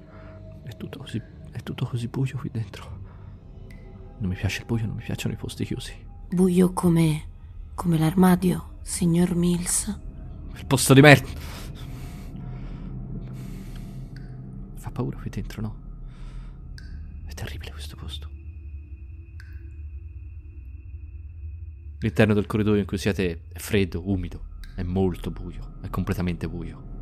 [0.63, 3.05] È tutto così, è tutto così buio qui dentro.
[4.19, 5.93] Non mi piace il buio, non mi piacciono i posti chiusi.
[6.29, 7.23] Buio come.
[7.75, 10.01] come l'armadio, signor Mills.
[10.57, 11.29] Il posto di merda.
[14.77, 15.77] Fa paura qui dentro, no?
[17.27, 18.31] È terribile questo posto.
[22.01, 26.95] L'interno del corridoio in cui siete è freddo, umido, è molto buio, è completamente buio.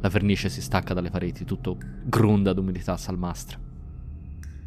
[0.00, 3.58] La vernice si stacca dalle pareti, tutto gronda d'umidità salmastra.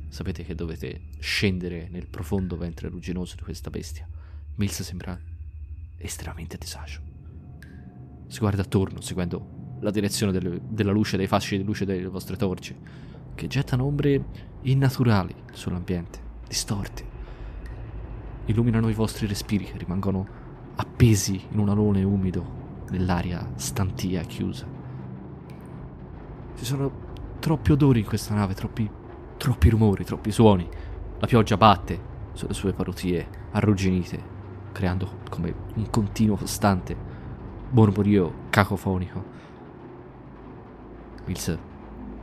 [0.09, 4.07] Sapete che dovete scendere nel profondo ventre rugginoso di questa bestia.
[4.55, 5.17] Mills sembra
[5.97, 6.99] estremamente a disagio.
[8.27, 12.35] Si guarda attorno, seguendo la direzione delle- della luce, dei fasci di luce delle vostre
[12.35, 12.75] torce,
[13.33, 14.23] che gettano ombre
[14.63, 17.12] innaturali sull'ambiente, distorti.
[18.45, 20.27] Illuminano i vostri respiri che rimangono
[20.75, 24.65] appesi in un alone umido nell'aria stantia chiusa.
[26.55, 26.91] Ci sono
[27.39, 28.89] troppi odori in questa nave, troppi,
[29.37, 30.67] troppi rumori, troppi suoni.
[31.19, 34.21] La pioggia batte sulle sue parotie arrugginite,
[34.71, 36.95] creando come un continuo costante
[37.69, 39.23] mormorio cacofonico.
[41.25, 41.57] Mills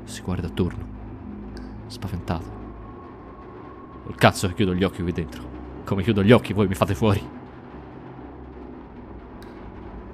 [0.05, 0.85] si guarda attorno,
[1.87, 2.59] spaventato.
[4.05, 5.60] Col cazzo che chiudo gli occhi qui dentro.
[5.91, 7.21] Come chiudo gli occhi voi mi fate fuori.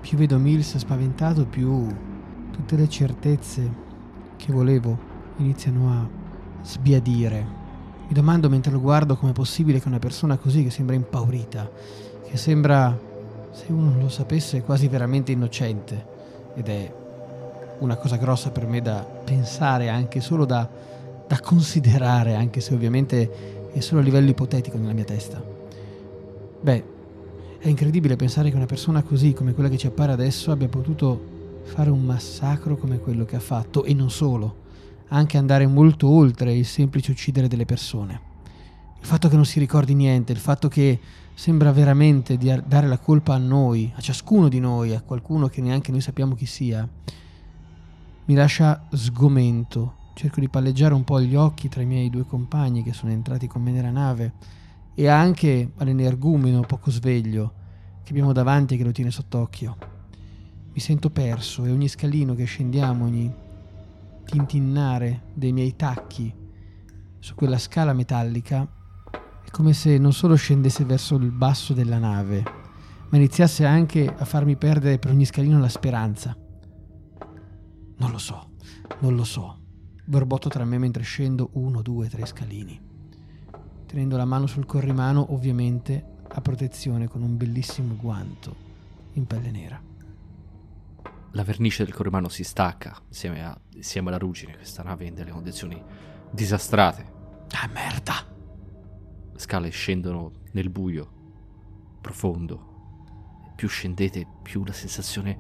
[0.01, 1.87] Più vedo Mills spaventato, più
[2.51, 3.75] tutte le certezze
[4.37, 4.99] che volevo
[5.37, 6.09] iniziano a
[6.63, 7.47] sbiadire.
[8.09, 11.71] Mi domando mentre lo guardo com'è possibile che una persona così, che sembra impaurita,
[12.25, 12.99] che sembra,
[13.51, 16.07] se uno lo sapesse, quasi veramente innocente,
[16.55, 16.95] ed è
[17.81, 20.67] una cosa grossa per me da pensare, anche solo da,
[21.27, 25.56] da considerare, anche se ovviamente è solo a livello ipotetico nella mia testa.
[26.61, 26.85] Beh,
[27.59, 31.35] è incredibile pensare che una persona così come quella che ci appare adesso abbia potuto
[31.65, 34.65] fare un massacro come quello che ha fatto e non solo,
[35.09, 38.21] anche andare molto oltre il semplice uccidere delle persone.
[38.99, 40.99] Il fatto che non si ricordi niente, il fatto che
[41.35, 45.61] sembra veramente di dare la colpa a noi, a ciascuno di noi, a qualcuno che
[45.61, 46.89] neanche noi sappiamo chi sia,
[48.25, 50.05] mi lascia sgomento.
[50.15, 53.47] Cerco di palleggiare un po' gli occhi tra i miei due compagni che sono entrati
[53.47, 54.33] con me nella nave
[54.99, 57.53] e anche all'energumeno poco sveglio
[58.03, 59.77] che abbiamo davanti e che lo tiene sott'occhio.
[60.73, 63.31] Mi sento perso e ogni scalino che scendiamo, ogni
[64.25, 66.35] tintinnare dei miei tacchi
[67.19, 68.67] su quella scala metallica
[69.45, 72.43] è come se non solo scendesse verso il basso della nave,
[73.11, 76.35] ma iniziasse anche a farmi perdere per ogni scalino la speranza.
[77.99, 78.53] Non lo so,
[79.01, 79.61] non lo so.
[80.07, 82.86] Borbotto tra me mentre scendo uno, due, tre scalini
[83.97, 88.55] tenendo la mano sul corrimano, ovviamente a protezione con un bellissimo guanto
[89.15, 89.83] in pelle nera.
[91.31, 94.55] La vernice del corrimano si stacca insieme, a, insieme alla ruggine.
[94.55, 95.83] Questa nave è in delle condizioni
[96.31, 97.11] disastrate.
[97.53, 98.13] Ah, merda!
[99.33, 101.11] Le scale scendono nel buio,
[102.03, 103.55] profondo.
[103.57, 105.39] Più scendete, più la sensazione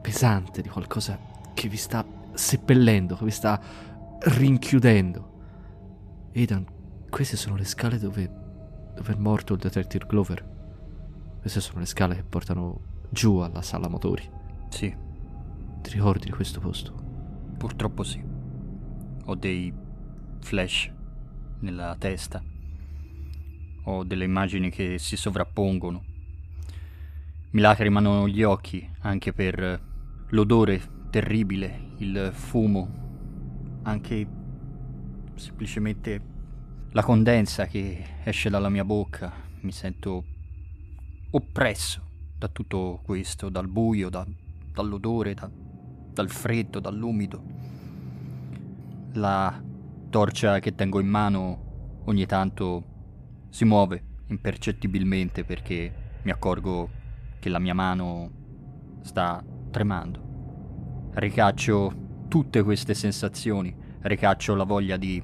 [0.00, 1.18] pesante di qualcosa
[1.52, 3.60] che vi sta seppellendo, che vi sta
[4.20, 5.32] rinchiudendo.
[6.32, 6.78] Aidan
[7.10, 8.30] queste sono le scale dove,
[8.94, 10.42] dove è morto il detective Glover.
[11.40, 14.28] Queste sono le scale che portano giù alla sala motori.
[14.68, 14.94] Sì,
[15.82, 17.08] Ti ricordi di questo posto?
[17.56, 18.22] purtroppo sì.
[19.26, 19.70] Ho dei
[20.40, 20.90] flash
[21.60, 22.42] nella testa.
[23.84, 26.02] Ho delle immagini che si sovrappongono.
[27.50, 29.82] Mi lacrimano gli occhi anche per
[30.28, 30.80] l'odore
[31.10, 32.88] terribile, il fumo,
[33.82, 34.26] anche
[35.34, 36.20] semplicemente
[36.92, 39.32] la condensa che esce dalla mia bocca.
[39.60, 40.24] Mi sento
[41.30, 42.02] oppresso
[42.36, 44.26] da tutto questo, dal buio, da-
[44.72, 47.42] dall'odore, da- dal freddo, dall'umido.
[49.12, 49.62] La
[50.08, 52.84] torcia che tengo in mano ogni tanto
[53.50, 56.90] si muove impercettibilmente perché mi accorgo
[57.38, 58.30] che la mia mano
[59.02, 61.08] sta tremando.
[61.14, 65.22] Ricaccio tutte queste sensazioni, ricaccio la voglia di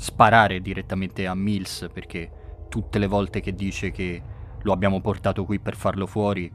[0.00, 4.22] sparare direttamente a Mills perché tutte le volte che dice che
[4.62, 6.50] lo abbiamo portato qui per farlo fuori,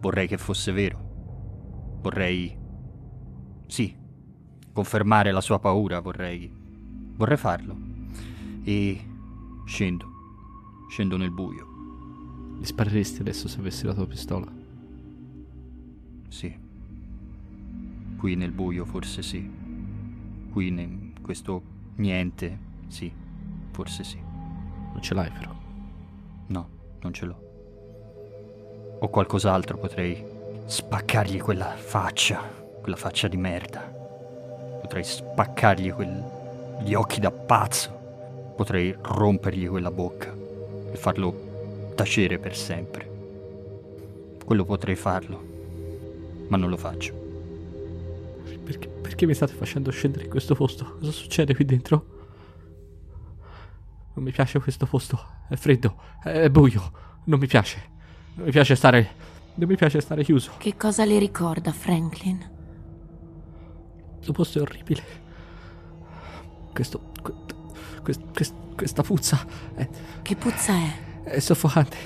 [0.00, 1.98] vorrei che fosse vero.
[2.00, 2.56] Vorrei...
[3.66, 3.92] Sì,
[4.72, 6.48] confermare la sua paura, vorrei...
[7.16, 7.76] Vorrei farlo.
[8.62, 9.04] E
[9.64, 10.06] scendo.
[10.88, 11.66] Scendo nel buio.
[12.60, 14.46] Gli spareresti adesso se avessi la tua pistola?
[16.28, 16.56] Sì.
[18.16, 19.50] Qui nel buio forse sì.
[20.52, 23.12] Qui in questo niente, sì.
[23.72, 24.18] Forse sì.
[24.18, 25.54] Non ce l'hai però.
[26.46, 26.68] No,
[27.00, 27.44] non ce l'ho.
[28.98, 30.24] O qualcos'altro potrei
[30.64, 32.40] spaccargli quella faccia,
[32.80, 33.80] quella faccia di merda.
[34.80, 36.24] Potrei spaccargli quel-
[36.82, 37.94] gli occhi da pazzo.
[38.56, 40.32] Potrei rompergli quella bocca
[40.90, 43.14] e farlo tacere per sempre.
[44.42, 45.42] Quello potrei farlo,
[46.48, 47.12] ma non lo faccio.
[48.64, 50.96] Perché, perché mi state facendo scendere in questo posto?
[50.98, 52.15] Cosa succede qui dentro?
[54.16, 55.22] Non mi piace questo posto.
[55.48, 56.90] È freddo, è buio.
[57.24, 57.82] Non mi piace.
[58.34, 59.24] Non mi piace stare.
[59.54, 60.52] Non mi piace stare chiuso.
[60.58, 62.50] Che cosa le ricorda, Franklin?
[64.16, 65.02] Questo posto è orribile.
[66.72, 67.12] Questo.
[67.22, 67.34] que-
[68.02, 69.44] quest- questa puzza
[69.74, 69.88] è,
[70.22, 71.22] Che puzza è?
[71.24, 71.96] è soffocante.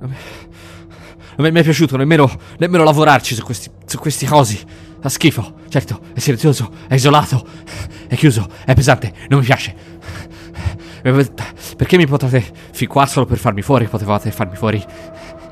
[0.00, 4.58] Non mi, non mi è mai piaciuto nemmeno, nemmeno lavorarci su questi, su questi cosi.
[5.00, 5.60] Fa schifo.
[5.68, 7.46] Certo, è silenzioso, è isolato,
[8.08, 9.14] è chiuso, è pesante.
[9.28, 9.74] Non mi piace.
[11.02, 13.86] Perché mi potete fin qua solo per farmi fuori?
[13.86, 14.84] Potevate farmi fuori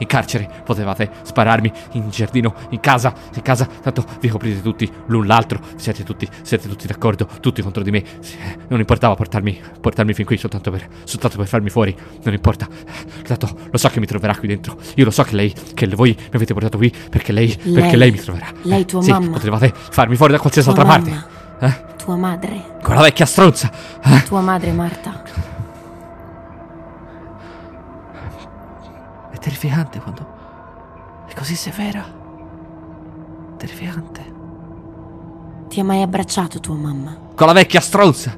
[0.01, 5.27] in carcere, potevate spararmi in giardino, in casa, in casa, tanto vi coprite tutti l'un
[5.27, 8.05] l'altro, siete tutti, siete tutti d'accordo, tutti contro di me.
[8.69, 12.69] Non importava portarmi, portarmi fin qui soltanto per, soltanto per farmi fuori, non importa.
[13.27, 14.77] Tanto lo so che mi troverà qui dentro.
[14.95, 17.97] Io lo so che lei, che voi mi avete portato qui perché lei, perché Lei.
[17.97, 18.47] lei mi troverà.
[18.63, 19.33] Lei, tua sì, mamma.
[19.33, 21.27] potevate farmi fuori da qualsiasi altra mamma.
[21.59, 21.67] parte.
[21.67, 21.97] Eh?
[21.97, 22.77] Tua madre.
[22.83, 23.71] Quella vecchia stronza.
[24.05, 24.23] Eh?
[24.23, 25.23] Tua madre, Marta.
[29.49, 30.37] Terrificante quando
[31.27, 32.05] è così severa.
[33.57, 34.37] Terrificante.
[35.69, 37.17] Ti ha mai abbracciato tua mamma?
[37.35, 38.37] Con la vecchia stronza.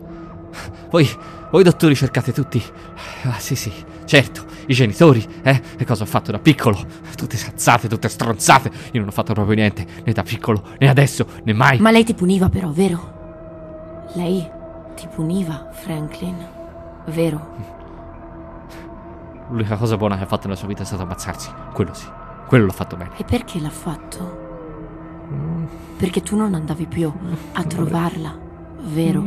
[0.90, 1.08] Voi,
[1.50, 2.62] voi dottori cercate tutti.
[3.24, 3.72] Ah, sì, sì,
[4.04, 4.46] certo.
[4.66, 5.60] I genitori, eh?
[5.76, 6.78] E cosa ho fatto da piccolo?
[7.16, 8.70] Tutte cazzate, tutte stronzate.
[8.92, 11.78] Io non ho fatto proprio niente, né da piccolo, né adesso, né mai.
[11.80, 14.08] Ma lei ti puniva però, vero?
[14.14, 14.48] Lei
[14.94, 16.36] ti puniva, Franklin.
[17.06, 17.79] Vero?
[19.50, 21.50] L'unica cosa buona che ha fatto nella sua vita è stato ammazzarsi.
[21.72, 22.06] Quello sì.
[22.46, 23.10] Quello l'ha fatto bene.
[23.16, 24.48] E perché l'ha fatto?
[25.96, 27.12] Perché tu non andavi più
[27.52, 28.36] a trovarla,
[28.82, 29.22] vero?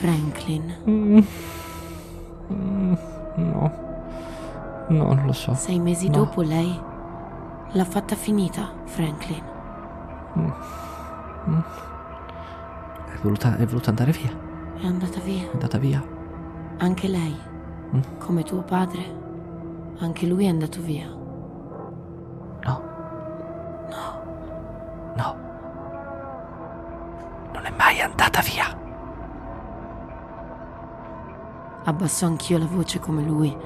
[0.00, 0.74] Franklin.
[3.34, 3.72] No.
[4.88, 5.54] No, non lo so.
[5.54, 6.16] Sei mesi No.
[6.18, 6.80] dopo lei
[7.72, 9.42] l'ha fatta finita, Franklin.
[13.06, 14.30] È voluta, è voluta andare via.
[14.80, 15.42] È andata via.
[15.44, 16.02] È andata via.
[16.78, 17.36] Anche lei.
[17.94, 18.00] Mm.
[18.18, 19.20] Come tuo padre.
[19.98, 21.06] Anche lui è andato via.
[21.06, 22.82] No.
[25.16, 25.36] No.
[27.52, 28.80] Non è mai andata via.
[31.84, 33.56] Abbasso anch'io la voce come lui.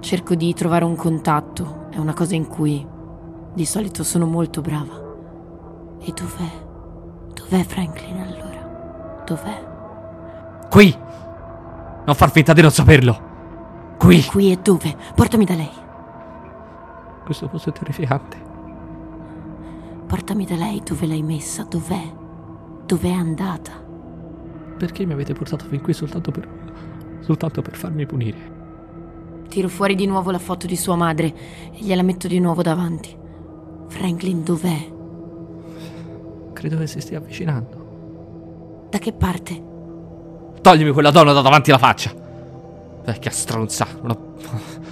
[0.00, 1.86] Cerco di trovare un contatto.
[1.90, 2.86] È una cosa in cui
[3.54, 5.06] di solito sono molto brava.
[6.00, 6.66] E dov'è?
[7.34, 9.22] Dov'è Franklin allora?
[9.24, 9.66] Dov'è?
[10.68, 11.06] Qui.
[12.08, 13.96] Non far finta di non saperlo.
[13.98, 14.24] Qui.
[14.24, 14.96] Qui e dove?
[15.14, 15.70] Portami da lei.
[17.22, 18.38] Questo posto è terrificante.
[20.06, 21.64] Portami da lei dove l'hai messa.
[21.64, 22.10] Dov'è?
[22.86, 23.72] Dov'è andata?
[24.78, 26.48] Perché mi avete portato fin qui soltanto per.
[27.20, 28.56] soltanto per farmi punire?
[29.50, 31.26] Tiro fuori di nuovo la foto di sua madre
[31.72, 33.14] e gliela metto di nuovo davanti.
[33.88, 34.92] Franklin dov'è?
[36.54, 38.86] Credo che si stia avvicinando.
[38.88, 39.76] Da che parte?
[40.60, 42.12] Toglimi quella donna da davanti alla faccia.
[43.04, 43.86] Vecchia stronza.
[44.02, 44.34] Non, ho-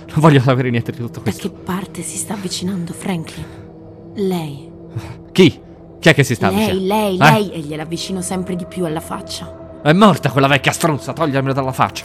[0.07, 1.49] non voglio sapere niente di tutto Da questo.
[1.51, 3.45] che parte si sta avvicinando Franklin?
[4.15, 4.71] Lei.
[5.33, 5.61] Chi?
[5.99, 6.95] Chi è che si sta lei, avvicinando?
[6.95, 7.31] lei, Eh?
[7.33, 7.53] lei.
[7.53, 9.81] E gliela avvicino sempre di più alla faccia.
[9.83, 12.05] È morta quella vecchia stronza, togliamela dalla faccia.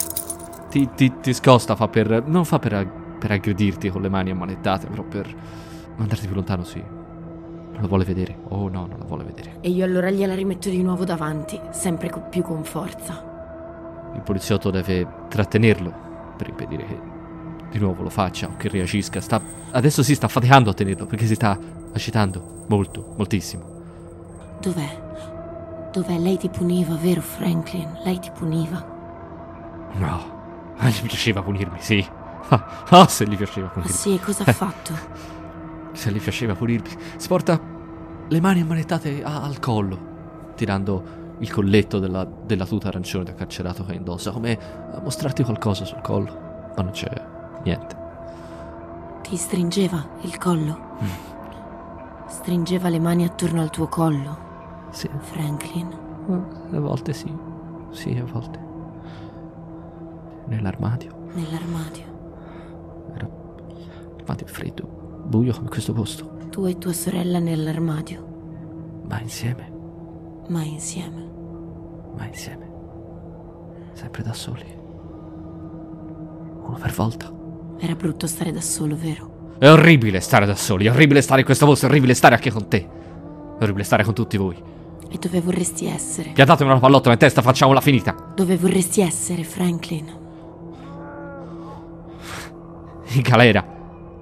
[0.69, 2.23] Ti, ti, ti scosta, fa per.
[2.25, 5.33] Non fa per, ag- per aggredirti con le mani ammanettate, però per
[5.95, 6.79] mandarti più lontano, sì.
[6.81, 8.37] Non la vuole vedere.
[8.49, 9.57] Oh no, non la vuole vedere.
[9.61, 13.29] E io allora gliela rimetto di nuovo davanti, sempre più con forza.
[14.13, 15.93] Il poliziotto deve trattenerlo
[16.37, 16.99] per impedire che
[17.71, 19.21] di nuovo lo faccia o che reagisca.
[19.21, 19.41] Sta,
[19.71, 21.57] adesso si sta faticando a tenerlo perché si sta
[21.93, 23.63] agitando molto, moltissimo.
[24.59, 25.89] Dov'è?
[25.91, 26.17] Dov'è?
[26.17, 27.99] Lei ti puniva, vero Franklin?
[28.03, 28.85] Lei ti puniva.
[29.93, 30.39] No,
[30.77, 32.03] Ah, gli piaceva punirmi, sì.
[32.49, 33.93] Ah, ah, se gli piaceva Ma punirmi.
[33.93, 34.93] sì, e cosa ha fatto?
[35.91, 36.89] Se gli piaceva punirmi.
[37.17, 37.59] Si porta
[38.27, 41.03] le mani ammanettate al collo, tirando
[41.41, 44.57] il colletto della, della tuta arancione da carcerato che indossa, come
[44.93, 46.31] a mostrarti qualcosa sul collo.
[46.75, 47.09] Ma non c'è
[47.63, 47.97] niente.
[49.23, 50.77] Ti stringeva il collo?
[52.27, 54.37] Stringeva le mani attorno al tuo collo,
[54.91, 55.87] Sì, Franklin.
[56.71, 57.31] a volte sì.
[57.89, 58.59] Sì, a volte.
[60.47, 61.11] Nell'armadio.
[61.33, 62.03] Nell'armadio.
[63.15, 63.29] Era
[64.19, 66.37] armadio freddo, buio come questo posto.
[66.49, 68.27] Tu e tua sorella nell'armadio,
[69.09, 69.71] Ma insieme,
[70.49, 71.29] ma insieme.
[72.15, 72.69] Ma insieme.
[73.93, 74.65] Sempre da soli.
[76.63, 77.31] Uno per volta.
[77.79, 79.55] Era brutto stare da solo, vero?
[79.57, 82.51] È orribile stare da soli, è orribile stare in questo posto, è orribile stare anche
[82.51, 82.77] con te.
[83.59, 84.55] È orribile stare con tutti voi.
[85.09, 86.31] E dove vorresti essere?
[86.31, 88.31] Piantatemi una pallottola in testa, facciamola finita.
[88.33, 90.19] Dove vorresti essere, Franklin?
[93.13, 93.61] In galera.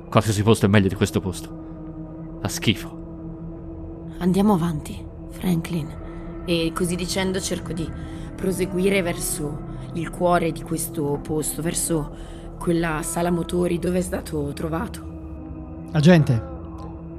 [0.10, 2.38] Qualsiasi posto è meglio di questo posto.
[2.42, 2.98] Fa schifo.
[4.18, 6.09] Andiamo avanti, Franklin.
[6.50, 7.88] E così dicendo cerco di
[8.36, 9.56] proseguire verso
[9.94, 12.12] il cuore di questo posto, verso
[12.58, 15.90] quella sala motori dove è stato trovato.
[15.92, 16.44] Agente,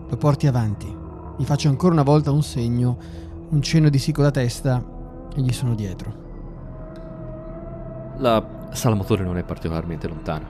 [0.08, 0.92] lo porti avanti.
[1.36, 2.98] Gli faccio ancora una volta un segno,
[3.50, 4.84] un cenno di sì con la testa
[5.32, 6.12] e gli sono dietro.
[8.16, 10.48] La sala motori non è particolarmente lontana.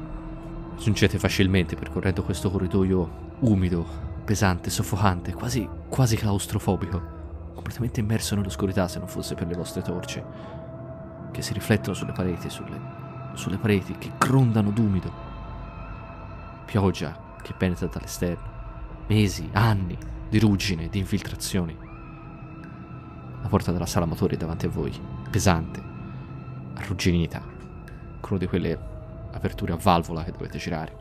[0.79, 3.11] Giungete facilmente percorrendo questo corridoio
[3.41, 3.85] umido,
[4.25, 7.19] pesante, soffocante, quasi, quasi claustrofobico,
[7.61, 10.25] completamente immerso nell'oscurità se non fosse per le vostre torce,
[11.31, 12.81] che si riflettono sulle pareti, sulle,
[13.35, 15.29] sulle pareti che grondano d'umido.
[16.65, 18.49] Pioggia che penetra dall'esterno,
[19.09, 19.97] mesi, anni
[20.29, 21.77] di ruggine, di infiltrazioni.
[23.43, 24.99] La porta della sala motori è davanti a voi,
[25.31, 25.83] pesante,
[26.75, 27.41] arrugginita,
[28.21, 28.79] con una di quelle
[29.33, 30.97] aperture a valvola che dovete girare.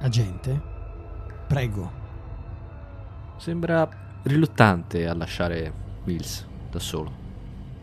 [0.00, 0.60] Agente,
[1.46, 2.06] prego.
[3.36, 5.72] Sembra riluttante a lasciare
[6.04, 7.26] Mills da solo.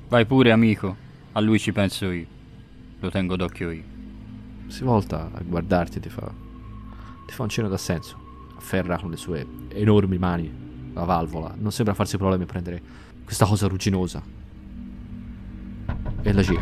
[0.07, 0.95] Vai pure, amico.
[1.33, 2.27] A lui ci penso io.
[2.99, 3.83] Lo tengo d'occhio io.
[4.67, 6.31] Si volta a guardarti e ti fa.
[7.25, 8.17] ti fa un cenno d'assenso.
[8.55, 10.51] Afferra con le sue enormi mani
[10.93, 11.53] la valvola.
[11.57, 12.81] Non sembra farsi problemi a prendere
[13.23, 14.21] questa cosa rugginosa.
[16.21, 16.61] E la gira.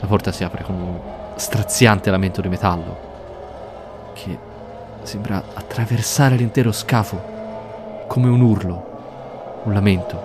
[0.00, 1.00] La porta si apre con un
[1.36, 3.05] straziante lamento di metallo
[5.06, 10.20] sembra attraversare l'intero scafo come un urlo, un lamento,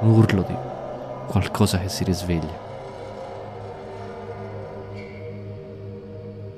[0.00, 0.54] un urlo di
[1.26, 2.66] qualcosa che si risveglia.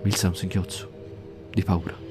[0.03, 0.91] Mills ha un singhiozzo
[1.51, 2.10] di paura.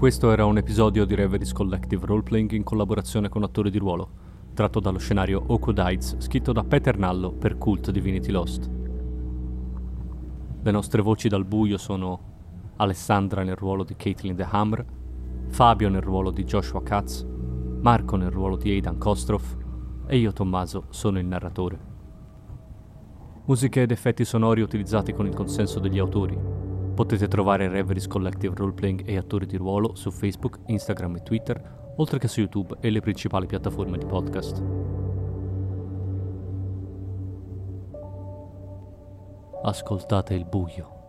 [0.00, 4.08] Questo era un episodio di Reveries Collective Roleplaying in collaborazione con attori di ruolo,
[4.54, 8.70] tratto dallo scenario Okodites, scritto da Peter Nallo per Cult Divinity Lost.
[10.62, 12.18] Le nostre voci dal buio sono
[12.76, 14.86] Alessandra nel ruolo di Caitlin The Hammer,
[15.48, 17.26] Fabio nel ruolo di Joshua Katz,
[17.82, 19.54] Marco nel ruolo di Aidan Kostroff
[20.06, 21.78] e io Tommaso sono il narratore.
[23.44, 26.38] Musiche ed effetti sonori utilizzati con il consenso degli autori,
[27.00, 32.18] Potete trovare Reveries Collective Roleplaying e attori di ruolo su Facebook, Instagram e Twitter, oltre
[32.18, 34.62] che su YouTube e le principali piattaforme di podcast.
[39.62, 40.99] Ascoltate il buio.